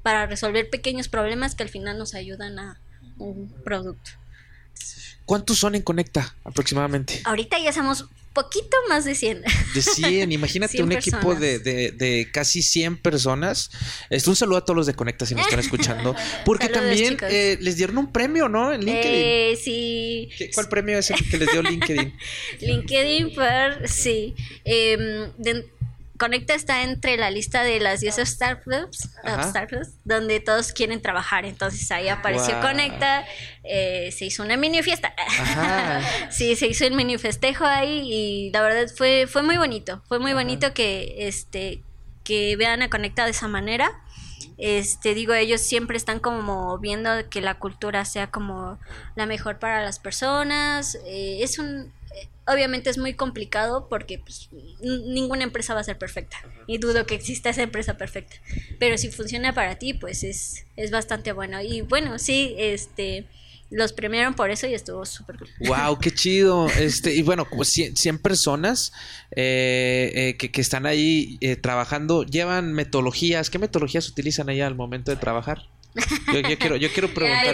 para 0.03 0.27
resolver 0.27 0.69
pequeños 0.69 1.07
problemas 1.07 1.55
que 1.55 1.63
al 1.63 1.69
final 1.69 1.97
nos 1.97 2.13
ayudan 2.13 2.59
a 2.59 2.79
un 3.17 3.49
producto. 3.63 4.11
¿Cuántos 5.25 5.57
son 5.57 5.75
en 5.75 5.81
Conecta 5.81 6.35
aproximadamente? 6.45 7.21
Ahorita 7.25 7.59
ya 7.59 7.73
somos 7.73 8.05
poquito 8.43 8.77
más 8.89 9.03
de 9.05 9.15
100. 9.15 9.41
De 9.73 9.81
100, 9.81 10.31
imagínate 10.31 10.73
100 10.73 10.85
un 10.85 10.91
equipo 10.91 11.33
de, 11.35 11.59
de, 11.59 11.91
de 11.91 12.29
casi 12.31 12.61
100 12.61 12.97
personas. 13.01 13.69
Este, 14.09 14.29
un 14.29 14.35
saludo 14.35 14.57
a 14.57 14.63
todos 14.65 14.77
los 14.77 14.85
de 14.85 14.93
Conecta 14.93 15.25
si 15.25 15.33
nos 15.35 15.45
están 15.45 15.59
escuchando. 15.59 16.15
Porque 16.45 16.67
Saludos, 16.67 16.83
también 16.87 17.17
eh, 17.29 17.57
les 17.59 17.75
dieron 17.77 17.97
un 17.97 18.11
premio, 18.11 18.47
¿no? 18.47 18.71
En 18.71 18.81
LinkedIn. 18.85 19.11
Eh, 19.11 19.59
sí. 19.61 20.29
¿Qué- 20.37 20.51
¿Cuál 20.51 20.69
premio 20.69 20.97
es 20.99 21.09
el 21.09 21.29
que 21.29 21.37
les 21.37 21.51
dio 21.51 21.61
LinkedIn? 21.69 22.13
LinkedIn 22.61 23.33
por, 23.33 23.87
sí. 23.89 24.35
De- 24.65 25.65
Conecta 26.17 26.53
está 26.53 26.83
entre 26.83 27.17
la 27.17 27.31
lista 27.31 27.63
de 27.63 27.79
las 27.79 27.99
10 27.99 28.15
startups, 28.25 29.09
donde 30.03 30.39
todos 30.39 30.73
quieren 30.73 31.01
trabajar. 31.01 31.45
Entonces 31.45 31.89
ahí 31.91 32.09
apareció 32.09 32.55
Wow. 32.55 32.61
Conecta, 32.61 33.25
eh, 33.63 34.11
se 34.11 34.25
hizo 34.25 34.43
una 34.43 34.57
mini 34.57 34.81
fiesta. 34.83 35.13
Sí, 36.29 36.55
se 36.55 36.67
hizo 36.67 36.85
el 36.85 36.93
mini 36.93 37.17
festejo 37.17 37.65
ahí 37.65 38.01
y 38.03 38.51
la 38.51 38.61
verdad 38.61 38.87
fue, 38.95 39.27
fue 39.27 39.43
muy 39.43 39.57
bonito. 39.57 40.01
Fue 40.07 40.19
muy 40.19 40.33
bonito 40.33 40.73
que 40.73 41.27
este 41.27 41.81
que 42.23 42.55
vean 42.57 42.81
a 42.81 42.89
Conecta 42.89 43.23
de 43.23 43.31
esa 43.31 43.47
manera. 43.47 43.89
Este, 44.57 45.13
digo, 45.13 45.33
ellos 45.33 45.61
siempre 45.61 45.97
están 45.97 46.19
como 46.19 46.77
viendo 46.79 47.09
que 47.29 47.41
la 47.41 47.55
cultura 47.55 48.05
sea 48.05 48.27
como 48.27 48.79
la 49.15 49.25
mejor 49.25 49.59
para 49.59 49.83
las 49.83 49.99
personas. 49.99 50.95
Eh, 51.05 51.39
es 51.41 51.59
un 51.59 51.91
obviamente 52.47 52.89
es 52.89 52.97
muy 52.97 53.13
complicado 53.13 53.87
porque 53.89 54.19
pues, 54.19 54.49
ninguna 54.81 55.43
empresa 55.43 55.73
va 55.73 55.81
a 55.81 55.83
ser 55.83 55.97
perfecta 55.97 56.37
y 56.65 56.77
dudo 56.77 57.05
que 57.05 57.15
exista 57.15 57.49
esa 57.49 57.63
empresa 57.63 57.97
perfecta. 57.97 58.37
Pero 58.79 58.97
si 58.97 59.09
funciona 59.09 59.53
para 59.53 59.77
ti, 59.77 59.93
pues 59.93 60.23
es, 60.23 60.65
es 60.75 60.91
bastante 60.91 61.31
bueno. 61.31 61.61
Y 61.61 61.81
bueno, 61.81 62.19
sí, 62.19 62.55
este 62.57 63.27
los 63.69 63.91
premiaron 63.91 64.33
por 64.33 64.49
eso 64.49 64.67
y 64.67 64.73
estuvo 64.73 65.05
súper 65.05 65.37
cool. 65.37 65.49
Wow, 65.67 65.99
qué 65.99 66.11
chido. 66.11 66.67
Este, 66.79 67.13
y 67.13 67.21
bueno, 67.21 67.45
como 67.49 67.63
100, 67.63 67.97
100 67.97 68.19
personas 68.19 68.93
eh, 69.35 70.11
eh, 70.15 70.37
que, 70.37 70.51
que 70.51 70.61
están 70.61 70.85
ahí 70.85 71.37
eh, 71.41 71.55
trabajando, 71.57 72.23
llevan 72.23 72.73
metodologías. 72.73 73.49
¿Qué 73.49 73.59
metodologías 73.59 74.07
utilizan 74.07 74.49
allá 74.49 74.67
al 74.67 74.75
momento 74.75 75.11
de 75.11 75.17
trabajar? 75.17 75.69
Yo, 76.33 76.39
yo 76.39 76.57
quiero, 76.57 76.75
yo 76.75 76.91
quiero 76.91 77.13
preguntar. 77.13 77.45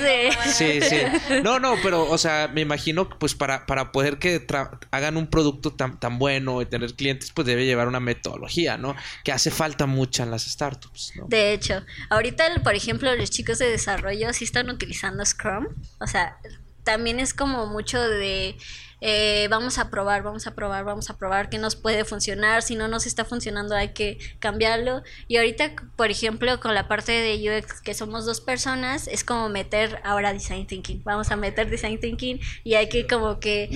De... 0.00 0.30
Sí, 0.52 0.80
sí. 0.80 1.40
No, 1.42 1.58
no, 1.58 1.76
pero, 1.82 2.08
o 2.08 2.18
sea, 2.18 2.50
me 2.52 2.60
imagino 2.60 3.08
que 3.08 3.16
pues 3.16 3.34
para, 3.34 3.66
para 3.66 3.92
poder 3.92 4.18
que 4.18 4.46
tra- 4.46 4.78
hagan 4.90 5.16
un 5.16 5.26
producto 5.28 5.72
tan, 5.72 5.98
tan 5.98 6.18
bueno 6.18 6.60
y 6.62 6.66
tener 6.66 6.94
clientes, 6.94 7.32
pues 7.32 7.46
debe 7.46 7.64
llevar 7.64 7.88
una 7.88 8.00
metodología, 8.00 8.76
¿no? 8.76 8.94
Que 9.24 9.32
hace 9.32 9.50
falta 9.50 9.86
mucha 9.86 10.22
en 10.22 10.30
las 10.30 10.44
startups, 10.44 11.12
¿no? 11.16 11.26
De 11.28 11.52
hecho, 11.52 11.82
ahorita, 12.10 12.62
por 12.62 12.74
ejemplo, 12.74 13.14
los 13.14 13.30
chicos 13.30 13.58
de 13.58 13.70
desarrollo 13.70 14.32
sí 14.32 14.44
están 14.44 14.68
utilizando 14.70 15.24
Scrum. 15.24 15.66
O 16.00 16.06
sea, 16.06 16.36
también 16.84 17.20
es 17.20 17.34
como 17.34 17.66
mucho 17.66 18.00
de 18.00 18.56
eh, 19.00 19.46
vamos 19.50 19.78
a 19.78 19.90
probar, 19.90 20.22
vamos 20.22 20.46
a 20.46 20.54
probar, 20.54 20.84
vamos 20.84 21.10
a 21.10 21.18
probar 21.18 21.50
qué 21.50 21.58
nos 21.58 21.76
puede 21.76 22.04
funcionar. 22.04 22.62
Si 22.62 22.76
no 22.76 22.88
nos 22.88 23.06
está 23.06 23.24
funcionando, 23.24 23.74
hay 23.74 23.90
que 23.90 24.18
cambiarlo. 24.38 25.02
Y 25.28 25.36
ahorita, 25.36 25.72
por 25.96 26.10
ejemplo, 26.10 26.60
con 26.60 26.74
la 26.74 26.88
parte 26.88 27.12
de 27.12 27.58
UX, 27.58 27.80
que 27.80 27.94
somos 27.94 28.24
dos 28.24 28.40
personas, 28.40 29.06
es 29.08 29.24
como 29.24 29.48
meter 29.48 30.00
ahora 30.04 30.32
Design 30.32 30.66
Thinking. 30.66 31.02
Vamos 31.04 31.30
a 31.30 31.36
meter 31.36 31.68
Design 31.68 32.00
Thinking 32.00 32.40
y 32.64 32.74
hay 32.74 32.88
que 32.88 33.06
como 33.06 33.38
que 33.40 33.68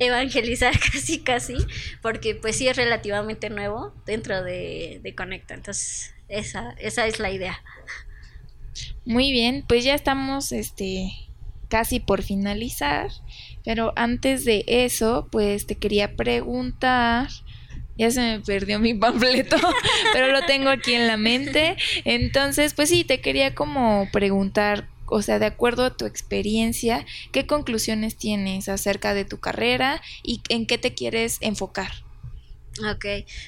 evangelizar 0.00 0.74
casi 0.92 1.20
casi 1.20 1.56
porque 2.02 2.34
pues 2.34 2.56
sí 2.56 2.68
es 2.68 2.76
relativamente 2.76 3.50
nuevo 3.50 3.94
dentro 4.04 4.42
de, 4.42 5.00
de 5.02 5.14
Conecta 5.14 5.54
entonces 5.54 6.14
esa, 6.28 6.72
esa 6.78 7.06
es 7.06 7.18
la 7.18 7.30
idea 7.30 7.62
Muy 9.04 9.30
bien, 9.32 9.64
pues 9.66 9.84
ya 9.84 9.94
estamos 9.94 10.52
este 10.52 11.12
casi 11.68 12.00
por 12.00 12.22
finalizar, 12.22 13.10
pero 13.66 13.92
antes 13.96 14.44
de 14.44 14.64
eso, 14.68 15.26
pues 15.32 15.66
te 15.66 15.74
quería 15.74 16.14
preguntar, 16.14 17.28
ya 17.98 18.12
se 18.12 18.20
me 18.20 18.40
perdió 18.40 18.78
mi 18.78 18.94
panfleto, 18.98 19.56
pero 20.12 20.30
lo 20.30 20.46
tengo 20.46 20.70
aquí 20.70 20.94
en 20.94 21.08
la 21.08 21.16
mente. 21.16 21.76
Entonces, 22.04 22.74
pues 22.74 22.88
sí, 22.88 23.02
te 23.02 23.20
quería 23.20 23.56
como 23.56 24.08
preguntar, 24.12 24.88
o 25.06 25.20
sea, 25.20 25.40
de 25.40 25.46
acuerdo 25.46 25.84
a 25.84 25.96
tu 25.96 26.06
experiencia, 26.06 27.04
¿qué 27.32 27.48
conclusiones 27.48 28.16
tienes 28.16 28.68
acerca 28.68 29.14
de 29.14 29.24
tu 29.24 29.40
carrera 29.40 30.00
y 30.22 30.42
en 30.48 30.68
qué 30.68 30.78
te 30.78 30.94
quieres 30.94 31.38
enfocar? 31.40 31.90
Ok, 32.88 33.04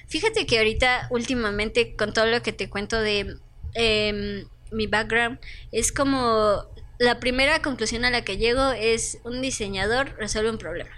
fíjate 0.09 0.46
que 0.46 0.59
ahorita 0.59 1.07
últimamente 1.11 1.94
con 1.94 2.12
todo 2.12 2.26
lo 2.26 2.42
que 2.42 2.52
te 2.52 2.68
cuento 2.68 3.00
de 3.00 3.37
em, 3.74 4.46
mi 4.72 4.88
background 4.88 5.38
es 5.70 5.92
como 5.92 6.64
la 6.98 7.20
primera 7.20 7.62
conclusión 7.62 8.04
a 8.04 8.11
la 8.11 8.24
que 8.24 8.37
llego 8.37 8.72
es 8.72 9.18
un 9.24 9.40
diseñador 9.40 10.14
resuelve 10.18 10.50
un 10.50 10.58
problema. 10.58 10.90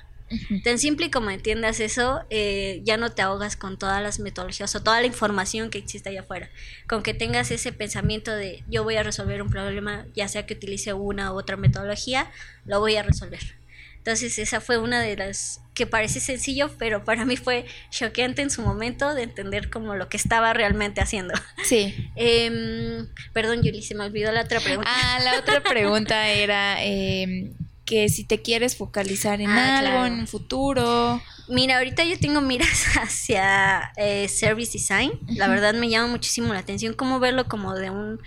Tan 0.62 0.78
simple 0.78 1.10
como 1.10 1.30
entiendas 1.30 1.80
eso, 1.80 2.20
eh, 2.30 2.82
ya 2.84 2.96
no 2.96 3.10
te 3.10 3.20
ahogas 3.20 3.56
con 3.56 3.78
todas 3.78 4.00
las 4.00 4.20
metodologías 4.20 4.74
o 4.76 4.82
toda 4.82 5.00
la 5.00 5.08
información 5.08 5.70
que 5.70 5.78
existe 5.78 6.08
allá 6.08 6.20
afuera. 6.20 6.50
Con 6.88 7.02
que 7.02 7.14
tengas 7.14 7.50
ese 7.50 7.72
pensamiento 7.72 8.30
de 8.30 8.62
yo 8.68 8.84
voy 8.84 8.94
a 8.94 9.02
resolver 9.02 9.42
un 9.42 9.50
problema, 9.50 10.06
ya 10.14 10.28
sea 10.28 10.46
que 10.46 10.54
utilice 10.54 10.92
una 10.92 11.32
u 11.32 11.36
otra 11.36 11.56
metodología, 11.56 12.30
lo 12.64 12.78
voy 12.78 12.94
a 12.96 13.02
resolver. 13.02 13.59
Entonces 14.00 14.38
esa 14.38 14.60
fue 14.60 14.78
una 14.78 15.00
de 15.00 15.16
las 15.16 15.60
que 15.74 15.86
parece 15.86 16.20
sencillo, 16.20 16.70
pero 16.78 17.04
para 17.04 17.24
mí 17.24 17.36
fue 17.36 17.66
choqueante 17.90 18.42
en 18.42 18.50
su 18.50 18.62
momento 18.62 19.14
de 19.14 19.22
entender 19.22 19.70
como 19.70 19.94
lo 19.94 20.08
que 20.08 20.16
estaba 20.16 20.52
realmente 20.52 21.00
haciendo. 21.00 21.34
Sí. 21.64 21.94
Em, 22.16 23.06
perdón, 23.32 23.62
Yuli, 23.62 23.82
se 23.82 23.94
me 23.94 24.04
olvidó 24.04 24.32
la 24.32 24.42
otra 24.42 24.60
pregunta. 24.60 24.90
Ah, 24.92 25.20
la 25.22 25.38
otra 25.38 25.62
pregunta 25.68 26.28
era 26.28 26.82
em, 26.82 27.52
que 27.84 28.08
si 28.08 28.24
te 28.24 28.40
quieres 28.40 28.76
focalizar 28.76 29.40
en 29.40 29.50
Ah, 29.50 29.78
algo 29.80 29.90
claro. 29.92 30.06
en 30.06 30.20
un 30.20 30.26
futuro. 30.26 31.22
Mira, 31.48 31.76
ahorita 31.78 32.04
yo 32.04 32.18
tengo 32.18 32.40
miras 32.40 32.86
hacia 32.96 33.92
eh, 33.96 34.28
service 34.28 34.72
design. 34.72 35.12
La 35.28 35.48
verdad 35.48 35.74
me 35.74 35.88
llama 35.90 36.06
muchísimo 36.08 36.52
la 36.54 36.60
atención 36.60 36.94
cómo 36.94 37.20
verlo 37.20 37.48
como 37.48 37.74
de 37.74 37.90
un 37.90 38.20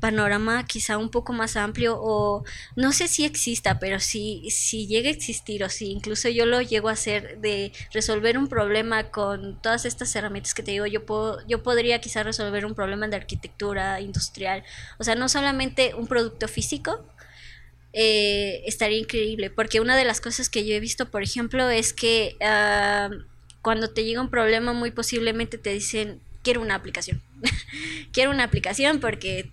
panorama 0.00 0.66
quizá 0.66 0.98
un 0.98 1.10
poco 1.10 1.32
más 1.32 1.56
amplio 1.56 1.98
o 2.00 2.44
no 2.74 2.92
sé 2.92 3.06
si 3.06 3.24
exista, 3.24 3.78
pero 3.78 4.00
si, 4.00 4.48
si 4.50 4.86
llega 4.86 5.08
a 5.08 5.12
existir 5.12 5.62
o 5.62 5.68
si 5.68 5.90
incluso 5.90 6.28
yo 6.28 6.46
lo 6.46 6.60
llego 6.62 6.88
a 6.88 6.92
hacer 6.92 7.38
de 7.38 7.72
resolver 7.92 8.38
un 8.38 8.48
problema 8.48 9.10
con 9.10 9.60
todas 9.62 9.84
estas 9.84 10.14
herramientas 10.16 10.54
que 10.54 10.62
te 10.62 10.72
digo, 10.72 10.86
yo 10.86 11.04
puedo, 11.06 11.46
yo 11.46 11.62
podría 11.62 12.00
quizá 12.00 12.22
resolver 12.22 12.66
un 12.66 12.74
problema 12.74 13.06
de 13.08 13.16
arquitectura 13.16 14.00
industrial, 14.00 14.64
o 14.98 15.04
sea, 15.04 15.14
no 15.14 15.28
solamente 15.28 15.94
un 15.94 16.06
producto 16.06 16.48
físico, 16.48 17.04
eh, 17.92 18.62
estaría 18.66 18.98
increíble. 18.98 19.50
Porque 19.50 19.80
una 19.80 19.96
de 19.96 20.04
las 20.04 20.20
cosas 20.20 20.48
que 20.48 20.64
yo 20.64 20.74
he 20.74 20.80
visto, 20.80 21.10
por 21.10 21.22
ejemplo, 21.22 21.68
es 21.70 21.92
que 21.92 22.36
ah, 22.40 23.10
cuando 23.62 23.90
te 23.90 24.04
llega 24.04 24.20
un 24.20 24.30
problema, 24.30 24.72
muy 24.72 24.90
posiblemente 24.90 25.58
te 25.58 25.70
dicen, 25.70 26.20
quiero 26.42 26.60
una 26.60 26.74
aplicación. 26.74 27.20
quiero 28.12 28.30
una 28.30 28.44
aplicación 28.44 29.00
porque 29.00 29.50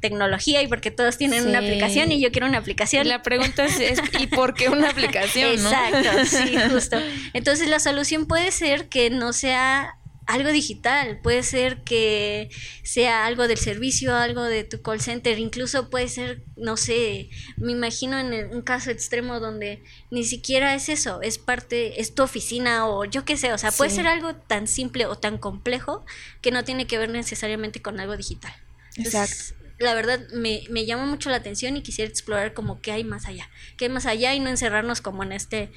tecnología 0.00 0.62
y 0.62 0.68
porque 0.68 0.90
todos 0.90 1.16
tienen 1.18 1.46
una 1.48 1.58
aplicación 1.58 2.12
y 2.12 2.20
yo 2.20 2.30
quiero 2.30 2.46
una 2.46 2.58
aplicación. 2.58 3.08
La 3.08 3.22
pregunta 3.22 3.64
es, 3.64 3.80
es, 3.80 4.00
¿y 4.20 4.26
por 4.28 4.54
qué 4.54 4.68
una 4.68 4.90
aplicación? 4.90 5.62
no? 5.62 5.70
Exacto, 5.70 6.24
sí, 6.36 6.56
justo. 6.70 6.98
Entonces 7.32 7.68
la 7.68 7.80
solución 7.80 8.26
puede 8.26 8.50
ser 8.52 8.88
que 8.88 9.10
no 9.10 9.32
sea 9.32 9.94
algo 10.26 10.50
digital, 10.50 11.20
puede 11.22 11.42
ser 11.42 11.78
que 11.84 12.50
sea 12.82 13.24
algo 13.24 13.48
del 13.48 13.56
servicio, 13.56 14.14
algo 14.14 14.42
de 14.44 14.62
tu 14.62 14.82
call 14.82 15.00
center, 15.00 15.38
incluso 15.38 15.88
puede 15.88 16.06
ser, 16.08 16.42
no 16.54 16.76
sé, 16.76 17.30
me 17.56 17.72
imagino 17.72 18.18
en 18.18 18.34
el- 18.34 18.46
un 18.48 18.60
caso 18.60 18.90
extremo 18.90 19.40
donde 19.40 19.82
ni 20.10 20.24
siquiera 20.24 20.74
es 20.74 20.90
eso, 20.90 21.22
es 21.22 21.38
parte, 21.38 21.98
es 22.02 22.14
tu 22.14 22.22
oficina 22.22 22.86
o 22.86 23.06
yo 23.06 23.24
qué 23.24 23.38
sé, 23.38 23.54
o 23.54 23.58
sea, 23.58 23.72
puede 23.72 23.88
Sí. 23.88 23.96
ser 23.96 24.06
algo 24.06 24.34
tan 24.36 24.66
simple 24.68 25.06
o 25.06 25.16
tan 25.16 25.38
complejo 25.38 26.04
que 26.42 26.50
no 26.50 26.62
tiene 26.62 26.86
que 26.86 26.98
ver 26.98 27.08
necesariamente 27.08 27.80
con 27.80 27.98
algo 27.98 28.14
digital. 28.14 28.52
Entonces, 28.96 29.54
la 29.78 29.94
verdad 29.94 30.20
me, 30.32 30.62
me 30.70 30.86
llama 30.86 31.06
mucho 31.06 31.30
la 31.30 31.36
atención 31.36 31.76
y 31.76 31.82
quisiera 31.82 32.10
explorar 32.10 32.54
como 32.54 32.80
qué 32.80 32.92
hay 32.92 33.04
más 33.04 33.26
allá, 33.26 33.48
qué 33.76 33.86
hay 33.86 33.90
más 33.90 34.06
allá 34.06 34.34
y 34.34 34.40
no 34.40 34.50
encerrarnos 34.50 35.00
como 35.00 35.22
en 35.22 35.32
este 35.32 35.70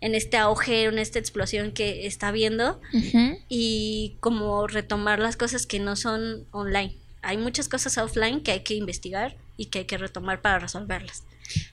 en 0.00 0.14
este 0.14 0.36
auge, 0.36 0.84
en 0.84 0.98
esta 0.98 1.18
explosión 1.18 1.72
que 1.72 2.06
está 2.06 2.30
viendo 2.30 2.80
y 3.48 4.16
como 4.20 4.66
retomar 4.66 5.18
las 5.18 5.36
cosas 5.36 5.66
que 5.66 5.80
no 5.80 5.96
son 5.96 6.46
online. 6.50 6.94
Hay 7.22 7.38
muchas 7.38 7.68
cosas 7.68 7.96
offline 7.98 8.42
que 8.42 8.52
hay 8.52 8.60
que 8.60 8.74
investigar 8.74 9.36
y 9.56 9.66
que 9.66 9.80
hay 9.80 9.84
que 9.86 9.96
retomar 9.96 10.42
para 10.42 10.58
resolverlas. 10.58 11.24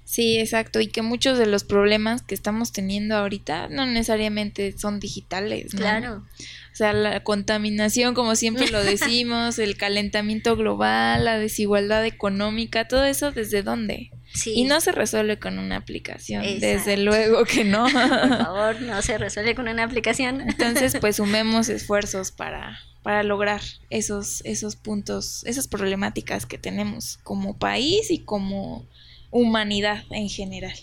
Sí, 0.06 0.38
exacto. 0.38 0.80
Y 0.80 0.88
que 0.88 1.02
muchos 1.02 1.40
de 1.40 1.48
los 1.48 1.64
problemas 1.64 2.22
que 2.22 2.36
estamos 2.36 2.72
teniendo 2.72 3.16
ahorita 3.16 3.70
no 3.70 3.86
necesariamente 3.86 4.78
son 4.78 5.00
digitales, 5.00 5.74
¿no? 5.74 5.80
Claro. 5.80 6.24
O 6.72 6.76
sea, 6.76 6.94
la 6.94 7.24
contaminación, 7.24 8.14
como 8.14 8.36
siempre 8.36 8.70
lo 8.70 8.84
decimos, 8.84 9.58
el 9.60 9.76
calentamiento 9.76 10.56
global, 10.56 11.26
la 11.26 11.40
desigualdad 11.40 12.06
económica, 12.06 12.88
todo 12.88 13.06
eso, 13.06 13.32
¿desde 13.32 13.64
dónde? 13.64 14.12
Sí. 14.34 14.54
Y 14.56 14.64
no 14.66 14.82
se 14.82 14.92
resuelve 14.92 15.38
con 15.38 15.60
una 15.60 15.78
aplicación, 15.78 16.44
Exacto. 16.44 16.66
desde 16.66 16.98
luego 16.98 17.46
que 17.46 17.64
no. 17.64 17.84
por 17.92 17.92
favor, 18.38 18.82
no 18.82 19.02
se 19.02 19.18
resuelve 19.18 19.56
con 19.56 19.68
una 19.68 19.84
aplicación. 19.84 20.42
Entonces, 20.42 20.98
pues 21.00 21.18
sumemos 21.18 21.70
esfuerzos 21.70 22.32
para, 22.32 22.80
para 23.04 23.24
lograr 23.24 23.62
esos, 23.90 24.42
esos 24.46 24.76
puntos, 24.76 25.44
esas 25.46 25.68
problemáticas 25.68 26.46
que 26.46 26.58
tenemos 26.58 27.20
como 27.24 27.58
país 27.58 28.10
y 28.10 28.20
como 28.20 28.88
humanidad 29.34 30.04
en 30.12 30.30
general. 30.30 30.74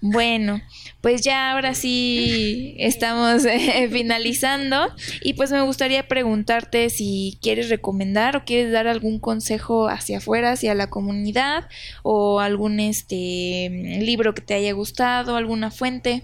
Bueno, 0.00 0.60
pues 1.00 1.22
ya 1.22 1.52
ahora 1.52 1.74
sí 1.74 2.74
estamos 2.78 3.44
eh, 3.44 3.88
finalizando. 3.90 4.88
Y 5.22 5.34
pues 5.34 5.50
me 5.50 5.62
gustaría 5.62 6.08
preguntarte 6.08 6.90
si 6.90 7.38
quieres 7.42 7.68
recomendar 7.68 8.36
o 8.36 8.44
quieres 8.44 8.72
dar 8.72 8.86
algún 8.86 9.18
consejo 9.18 9.88
hacia 9.88 10.18
afuera, 10.18 10.52
hacia 10.52 10.74
la 10.74 10.88
comunidad 10.88 11.68
o 12.02 12.40
algún 12.40 12.80
este 12.80 13.98
libro 14.00 14.34
que 14.34 14.42
te 14.42 14.54
haya 14.54 14.72
gustado, 14.72 15.36
alguna 15.36 15.70
fuente 15.70 16.22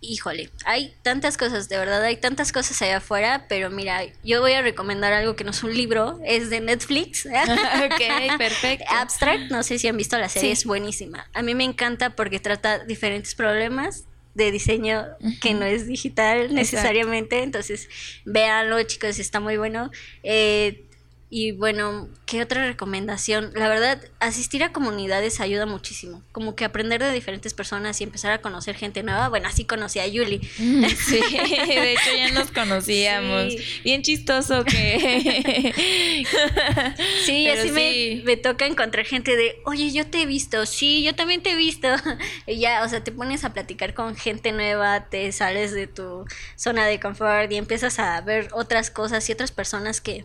híjole, 0.00 0.50
hay 0.64 0.94
tantas 1.02 1.36
cosas, 1.36 1.68
de 1.68 1.78
verdad, 1.78 2.02
hay 2.02 2.16
tantas 2.16 2.52
cosas 2.52 2.80
allá 2.82 2.98
afuera, 2.98 3.46
pero 3.48 3.70
mira, 3.70 4.02
yo 4.22 4.40
voy 4.40 4.52
a 4.52 4.62
recomendar 4.62 5.12
algo 5.12 5.36
que 5.36 5.44
no 5.44 5.50
es 5.50 5.62
un 5.62 5.74
libro, 5.74 6.20
es 6.24 6.50
de 6.50 6.60
Netflix. 6.60 7.26
ok, 7.84 8.36
perfecto. 8.38 8.84
Abstract, 8.88 9.50
no 9.50 9.62
sé 9.62 9.78
si 9.78 9.88
han 9.88 9.96
visto 9.96 10.18
la 10.18 10.28
serie, 10.28 10.52
es 10.52 10.64
buenísima. 10.64 11.28
A 11.32 11.42
mí 11.42 11.54
me 11.54 11.64
encanta 11.64 12.10
porque 12.10 12.40
trata 12.40 12.84
diferentes 12.84 13.34
problemas 13.34 14.04
de 14.34 14.50
diseño 14.52 15.06
que 15.40 15.54
no 15.54 15.64
es 15.64 15.86
digital 15.86 16.54
necesariamente, 16.54 17.42
entonces 17.42 17.88
véanlo 18.26 18.82
chicos, 18.82 19.18
está 19.18 19.40
muy 19.40 19.56
bueno. 19.56 19.90
Eh, 20.22 20.85
y 21.28 21.50
bueno, 21.50 22.08
¿qué 22.24 22.40
otra 22.40 22.64
recomendación? 22.64 23.50
La 23.54 23.68
verdad, 23.68 24.00
asistir 24.20 24.62
a 24.62 24.72
comunidades 24.72 25.40
ayuda 25.40 25.66
muchísimo. 25.66 26.22
Como 26.30 26.54
que 26.54 26.64
aprender 26.64 27.02
de 27.02 27.12
diferentes 27.12 27.52
personas 27.52 28.00
y 28.00 28.04
empezar 28.04 28.30
a 28.30 28.40
conocer 28.40 28.76
gente 28.76 29.02
nueva. 29.02 29.28
Bueno, 29.28 29.48
así 29.48 29.64
conocí 29.64 29.98
a 29.98 30.06
Yuli. 30.06 30.40
Mm, 30.58 30.84
sí, 31.08 31.18
de 31.18 31.92
hecho 31.92 32.16
ya 32.16 32.30
nos 32.30 32.52
conocíamos. 32.52 33.54
Bien 33.82 34.02
chistoso 34.02 34.64
que... 34.64 35.74
sí, 37.24 37.48
así 37.48 37.72
Me, 37.72 38.22
me, 38.24 38.36
toca 38.36 38.66
encontrar 38.66 39.04
gente 39.04 39.36
de, 39.36 39.60
oye, 39.64 39.90
yo 39.90 40.06
te 40.06 40.22
he 40.22 40.26
visto. 40.26 40.64
Sí, 40.64 41.02
yo 41.02 41.16
también 41.16 41.42
te 41.42 41.50
he 41.50 41.56
visto. 41.56 41.88
y 42.46 42.60
ya, 42.60 42.84
o 42.84 42.88
sea, 42.88 43.02
te 43.02 43.10
pones 43.10 43.44
a 43.44 43.52
platicar 43.52 43.94
con 43.94 44.14
gente 44.14 44.52
nueva, 44.52 45.06
te 45.10 45.32
sales 45.32 45.72
de 45.72 45.88
tu 45.88 46.24
zona 46.54 46.86
de 46.86 47.00
confort 47.00 47.50
y 47.50 47.56
empiezas 47.56 47.98
a 47.98 48.20
ver 48.20 48.48
otras 48.52 48.92
cosas 48.92 49.28
y 49.28 49.32
otras 49.32 49.50
personas 49.50 50.00
que 50.00 50.24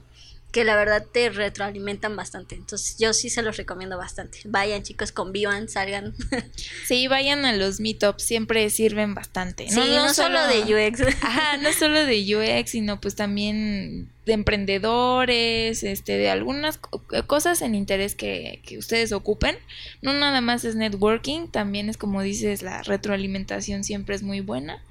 que 0.52 0.66
la 0.66 0.76
verdad 0.76 1.06
te 1.12 1.30
retroalimentan 1.30 2.16
bastante. 2.16 2.56
Entonces 2.56 2.98
yo 3.00 3.14
sí 3.14 3.30
se 3.30 3.42
los 3.42 3.56
recomiendo 3.58 3.98
bastante. 3.98 4.40
Vayan 4.46 4.84
chicos, 4.84 5.12
convivan, 5.12 5.70
salgan. 5.70 6.14
Sí, 6.86 7.08
vayan 7.08 7.46
a 7.46 7.54
los 7.54 7.80
meetups, 7.80 8.24
siempre 8.24 8.70
sirven 8.70 9.14
bastante. 9.14 9.70
Sí, 9.70 9.80
no, 9.80 10.14
solo, 10.14 10.40
de 10.48 10.62
UX. 10.62 11.02
Ajá, 11.22 11.58
no 11.58 11.72
solo 11.72 12.06
de 12.06 12.36
UX, 12.36 12.72
sino 12.72 13.00
pues 13.00 13.16
también 13.16 14.10
de 14.26 14.34
emprendedores, 14.34 15.84
este, 15.84 16.18
de 16.18 16.30
algunas 16.30 16.80
cosas 17.28 17.62
en 17.62 17.76
interés 17.76 18.16
que, 18.16 18.62
que 18.66 18.78
ustedes 18.78 19.14
ocupen. 19.14 19.56
No 20.02 20.14
nada 20.14 20.42
más 20.42 20.66
es 20.66 20.76
networking, 20.76 21.48
también 21.48 21.90
es 21.90 21.98
como 21.98 22.22
dices, 22.22 22.62
la 22.62 22.82
retroalimentación 22.84 23.84
siempre 23.84 24.16
es 24.16 24.24
muy 24.24 24.42
buena 24.42 24.82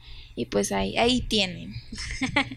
y 0.40 0.46
pues 0.46 0.72
ahí, 0.72 0.96
ahí 0.96 1.20
tienen. 1.20 1.74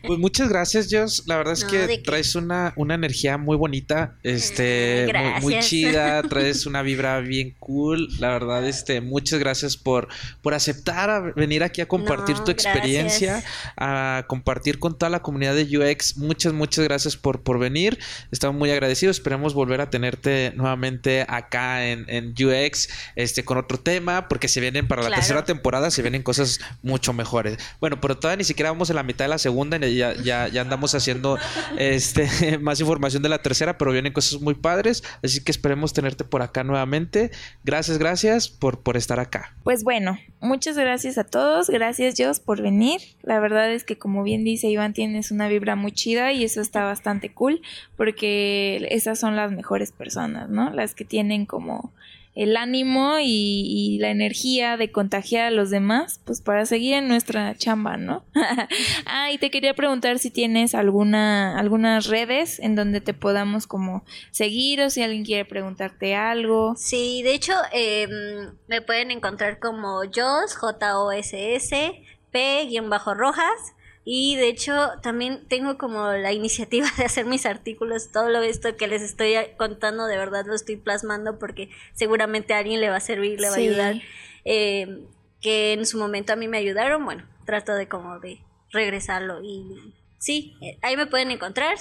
Pues 0.05 0.19
muchas 0.19 0.47
gracias, 0.47 0.87
Jos. 0.89 1.23
La 1.27 1.35
verdad 1.35 1.53
es 1.53 1.65
que 1.65 1.97
traes 1.97 2.35
una, 2.35 2.73
una 2.77 2.95
energía 2.95 3.37
muy 3.37 3.57
bonita, 3.57 4.15
este, 4.23 5.11
muy, 5.41 5.59
chida, 5.59 6.21
traes 6.29 6.65
una 6.65 6.81
vibra 6.81 7.19
bien 7.19 7.53
cool. 7.59 8.07
La 8.19 8.29
verdad, 8.29 8.65
este, 8.65 9.01
muchas 9.01 9.39
gracias 9.39 9.75
por, 9.75 10.07
por 10.41 10.53
aceptar 10.53 11.33
venir 11.35 11.63
aquí 11.63 11.81
a 11.81 11.87
compartir 11.87 12.39
tu 12.39 12.51
experiencia, 12.51 13.43
a 13.75 14.23
compartir 14.27 14.79
con 14.79 14.97
toda 14.97 15.09
la 15.09 15.21
comunidad 15.21 15.55
de 15.55 15.77
UX. 15.77 16.15
Muchas, 16.17 16.53
muchas 16.53 16.85
gracias 16.85 17.17
por, 17.17 17.41
por 17.41 17.59
venir. 17.59 17.99
Estamos 18.31 18.57
muy 18.57 18.71
agradecidos. 18.71 19.17
Esperemos 19.17 19.53
volver 19.53 19.81
a 19.81 19.89
tenerte 19.89 20.53
nuevamente 20.55 21.25
acá 21.27 21.85
en, 21.85 22.05
en 22.07 22.33
UX, 22.33 22.87
este, 23.17 23.43
con 23.43 23.57
otro 23.57 23.77
tema, 23.77 24.29
porque 24.29 24.47
se 24.47 24.61
vienen 24.61 24.87
para 24.87 25.03
la 25.03 25.15
tercera 25.15 25.43
temporada, 25.43 25.91
se 25.91 26.01
vienen 26.01 26.23
cosas 26.23 26.61
mucho 26.81 27.11
mejores. 27.11 27.57
Bueno, 27.79 27.99
pero 28.01 28.17
todavía 28.17 28.37
ni 28.37 28.43
siquiera 28.43 28.71
vamos 28.71 28.89
en 28.89 28.95
la 28.95 29.03
mitad 29.03 29.25
de 29.25 29.29
la 29.29 29.37
segunda 29.37 29.77
ya, 29.77 30.13
ya, 30.13 30.47
ya 30.47 30.61
andamos 30.61 30.95
haciendo 30.95 31.37
este 31.77 32.57
más 32.59 32.79
información 32.79 33.23
de 33.23 33.29
la 33.29 33.41
tercera, 33.41 33.77
pero 33.77 33.91
vienen 33.91 34.13
cosas 34.13 34.41
muy 34.41 34.53
padres, 34.53 35.03
así 35.23 35.43
que 35.43 35.51
esperemos 35.51 35.93
tenerte 35.93 36.23
por 36.23 36.41
acá 36.41 36.63
nuevamente. 36.63 37.31
Gracias, 37.63 37.97
gracias 37.97 38.49
por, 38.49 38.81
por 38.81 38.97
estar 38.97 39.19
acá. 39.19 39.55
Pues 39.63 39.83
bueno, 39.83 40.17
muchas 40.39 40.77
gracias 40.77 41.17
a 41.17 41.23
todos, 41.23 41.69
gracias 41.69 42.15
Jos 42.17 42.39
por 42.39 42.61
venir. 42.61 43.01
La 43.21 43.39
verdad 43.39 43.71
es 43.71 43.83
que 43.83 43.97
como 43.97 44.23
bien 44.23 44.43
dice 44.43 44.67
Iván, 44.67 44.93
tienes 44.93 45.31
una 45.31 45.47
vibra 45.47 45.75
muy 45.75 45.91
chida 45.91 46.31
y 46.33 46.43
eso 46.43 46.61
está 46.61 46.83
bastante 46.83 47.33
cool 47.33 47.61
porque 47.97 48.87
esas 48.91 49.19
son 49.19 49.35
las 49.35 49.51
mejores 49.51 49.91
personas, 49.91 50.49
¿no? 50.49 50.69
Las 50.71 50.95
que 50.95 51.05
tienen 51.05 51.45
como 51.45 51.93
el 52.35 52.57
ánimo 52.57 53.17
y, 53.21 53.97
la 53.99 54.09
energía 54.09 54.75
de 54.75 54.91
contagiar 54.91 55.47
a 55.47 55.51
los 55.51 55.69
demás, 55.69 56.19
pues 56.25 56.41
para 56.41 56.65
seguir 56.65 56.95
en 56.95 57.07
nuestra 57.07 57.55
chamba, 57.55 57.95
¿no? 57.97 58.25
ah, 59.05 59.31
y 59.31 59.37
te 59.37 59.51
quería 59.51 59.73
preguntar 59.75 60.17
si 60.19 60.31
tienes 60.31 60.73
alguna, 60.73 61.57
algunas 61.59 62.07
redes 62.07 62.59
en 62.59 62.75
donde 62.75 63.01
te 63.01 63.13
podamos 63.13 63.67
como 63.67 64.03
seguir 64.31 64.81
o 64.81 64.89
si 64.89 65.03
alguien 65.03 65.23
quiere 65.23 65.45
preguntarte 65.45 66.15
algo. 66.15 66.73
Sí, 66.75 67.21
de 67.23 67.35
hecho, 67.35 67.53
em, 67.71 68.55
me 68.67 68.81
pueden 68.81 69.11
encontrar 69.11 69.59
como 69.59 70.01
Jos, 70.13 70.55
J-O-S-S, 70.55 72.03
P-Rojas. 72.31 73.73
Y 74.05 74.35
de 74.35 74.49
hecho 74.49 74.73
también 75.01 75.45
tengo 75.47 75.77
como 75.77 76.11
la 76.11 76.33
iniciativa 76.33 76.87
de 76.97 77.05
hacer 77.05 77.25
mis 77.25 77.45
artículos, 77.45 78.11
todo 78.11 78.29
lo 78.29 78.41
esto 78.41 78.75
que 78.75 78.87
les 78.87 79.01
estoy 79.01 79.35
contando 79.57 80.05
de 80.05 80.17
verdad 80.17 80.45
lo 80.45 80.55
estoy 80.55 80.75
plasmando 80.75 81.39
porque 81.39 81.69
seguramente 81.93 82.53
a 82.53 82.59
alguien 82.59 82.81
le 82.81 82.89
va 82.89 82.97
a 82.97 83.01
servir, 83.01 83.39
le 83.39 83.49
va 83.49 83.55
a 83.55 83.59
ayudar. 83.59 84.01
Eh, 84.45 85.07
que 85.41 85.73
en 85.73 85.85
su 85.85 85.97
momento 85.97 86.33
a 86.33 86.35
mí 86.37 86.47
me 86.47 86.57
ayudaron, 86.57 87.03
bueno, 87.03 87.27
trato 87.45 87.73
de 87.73 87.87
como 87.87 88.19
de 88.19 88.39
regresarlo 88.71 89.43
y 89.43 89.93
sí, 90.17 90.55
eh, 90.61 90.77
ahí 90.81 90.95
me 90.97 91.05
pueden 91.05 91.31
encontrar. 91.31 91.77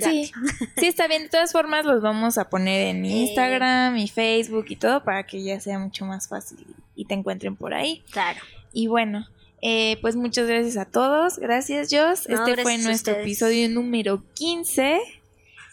Sí, 0.00 0.32
sí, 0.76 0.86
está 0.86 1.08
bien. 1.08 1.24
De 1.24 1.28
todas 1.28 1.52
formas, 1.52 1.84
los 1.84 2.00
vamos 2.00 2.38
a 2.38 2.48
poner 2.48 2.88
en 2.88 3.04
Instagram 3.04 3.96
y 3.98 4.08
Facebook 4.08 4.66
y 4.68 4.76
todo 4.76 5.04
para 5.04 5.26
que 5.26 5.42
ya 5.42 5.60
sea 5.60 5.78
mucho 5.78 6.06
más 6.06 6.28
fácil 6.28 6.66
y 6.94 7.04
te 7.04 7.14
encuentren 7.14 7.56
por 7.56 7.74
ahí. 7.74 8.02
Claro. 8.10 8.40
Y 8.72 8.86
bueno, 8.86 9.26
eh, 9.66 9.96
pues 10.02 10.14
muchas 10.14 10.46
gracias 10.46 10.76
a 10.76 10.84
todos. 10.84 11.38
Gracias, 11.38 11.88
Jos. 11.90 12.28
este 12.28 12.62
fue 12.62 12.76
nuestro 12.76 13.14
episodio 13.14 13.66
número 13.70 14.22
15. 14.34 15.00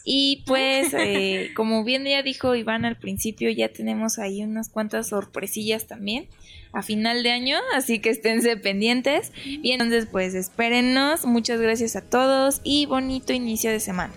Y 0.05 0.45
pues, 0.47 0.93
eh, 0.97 1.51
como 1.57 1.83
bien 1.83 2.05
ya 2.05 2.23
dijo 2.23 2.55
Iván 2.55 2.85
al 2.85 2.97
principio, 2.97 3.49
ya 3.49 3.67
tenemos 3.67 4.17
ahí 4.17 4.43
unas 4.45 4.69
cuantas 4.69 5.09
sorpresillas 5.09 5.87
también 5.87 6.29
a 6.71 6.83
final 6.83 7.21
de 7.21 7.31
año, 7.31 7.57
así 7.75 7.99
que 7.99 8.11
esténse 8.11 8.55
pendientes. 8.55 9.33
Y 9.45 9.73
entonces, 9.73 10.07
pues, 10.09 10.35
espérennos. 10.35 11.25
Muchas 11.25 11.59
gracias 11.59 11.97
a 11.97 12.01
todos 12.01 12.61
y 12.63 12.85
bonito 12.85 13.33
inicio 13.33 13.71
de 13.71 13.81
semana. 13.81 14.13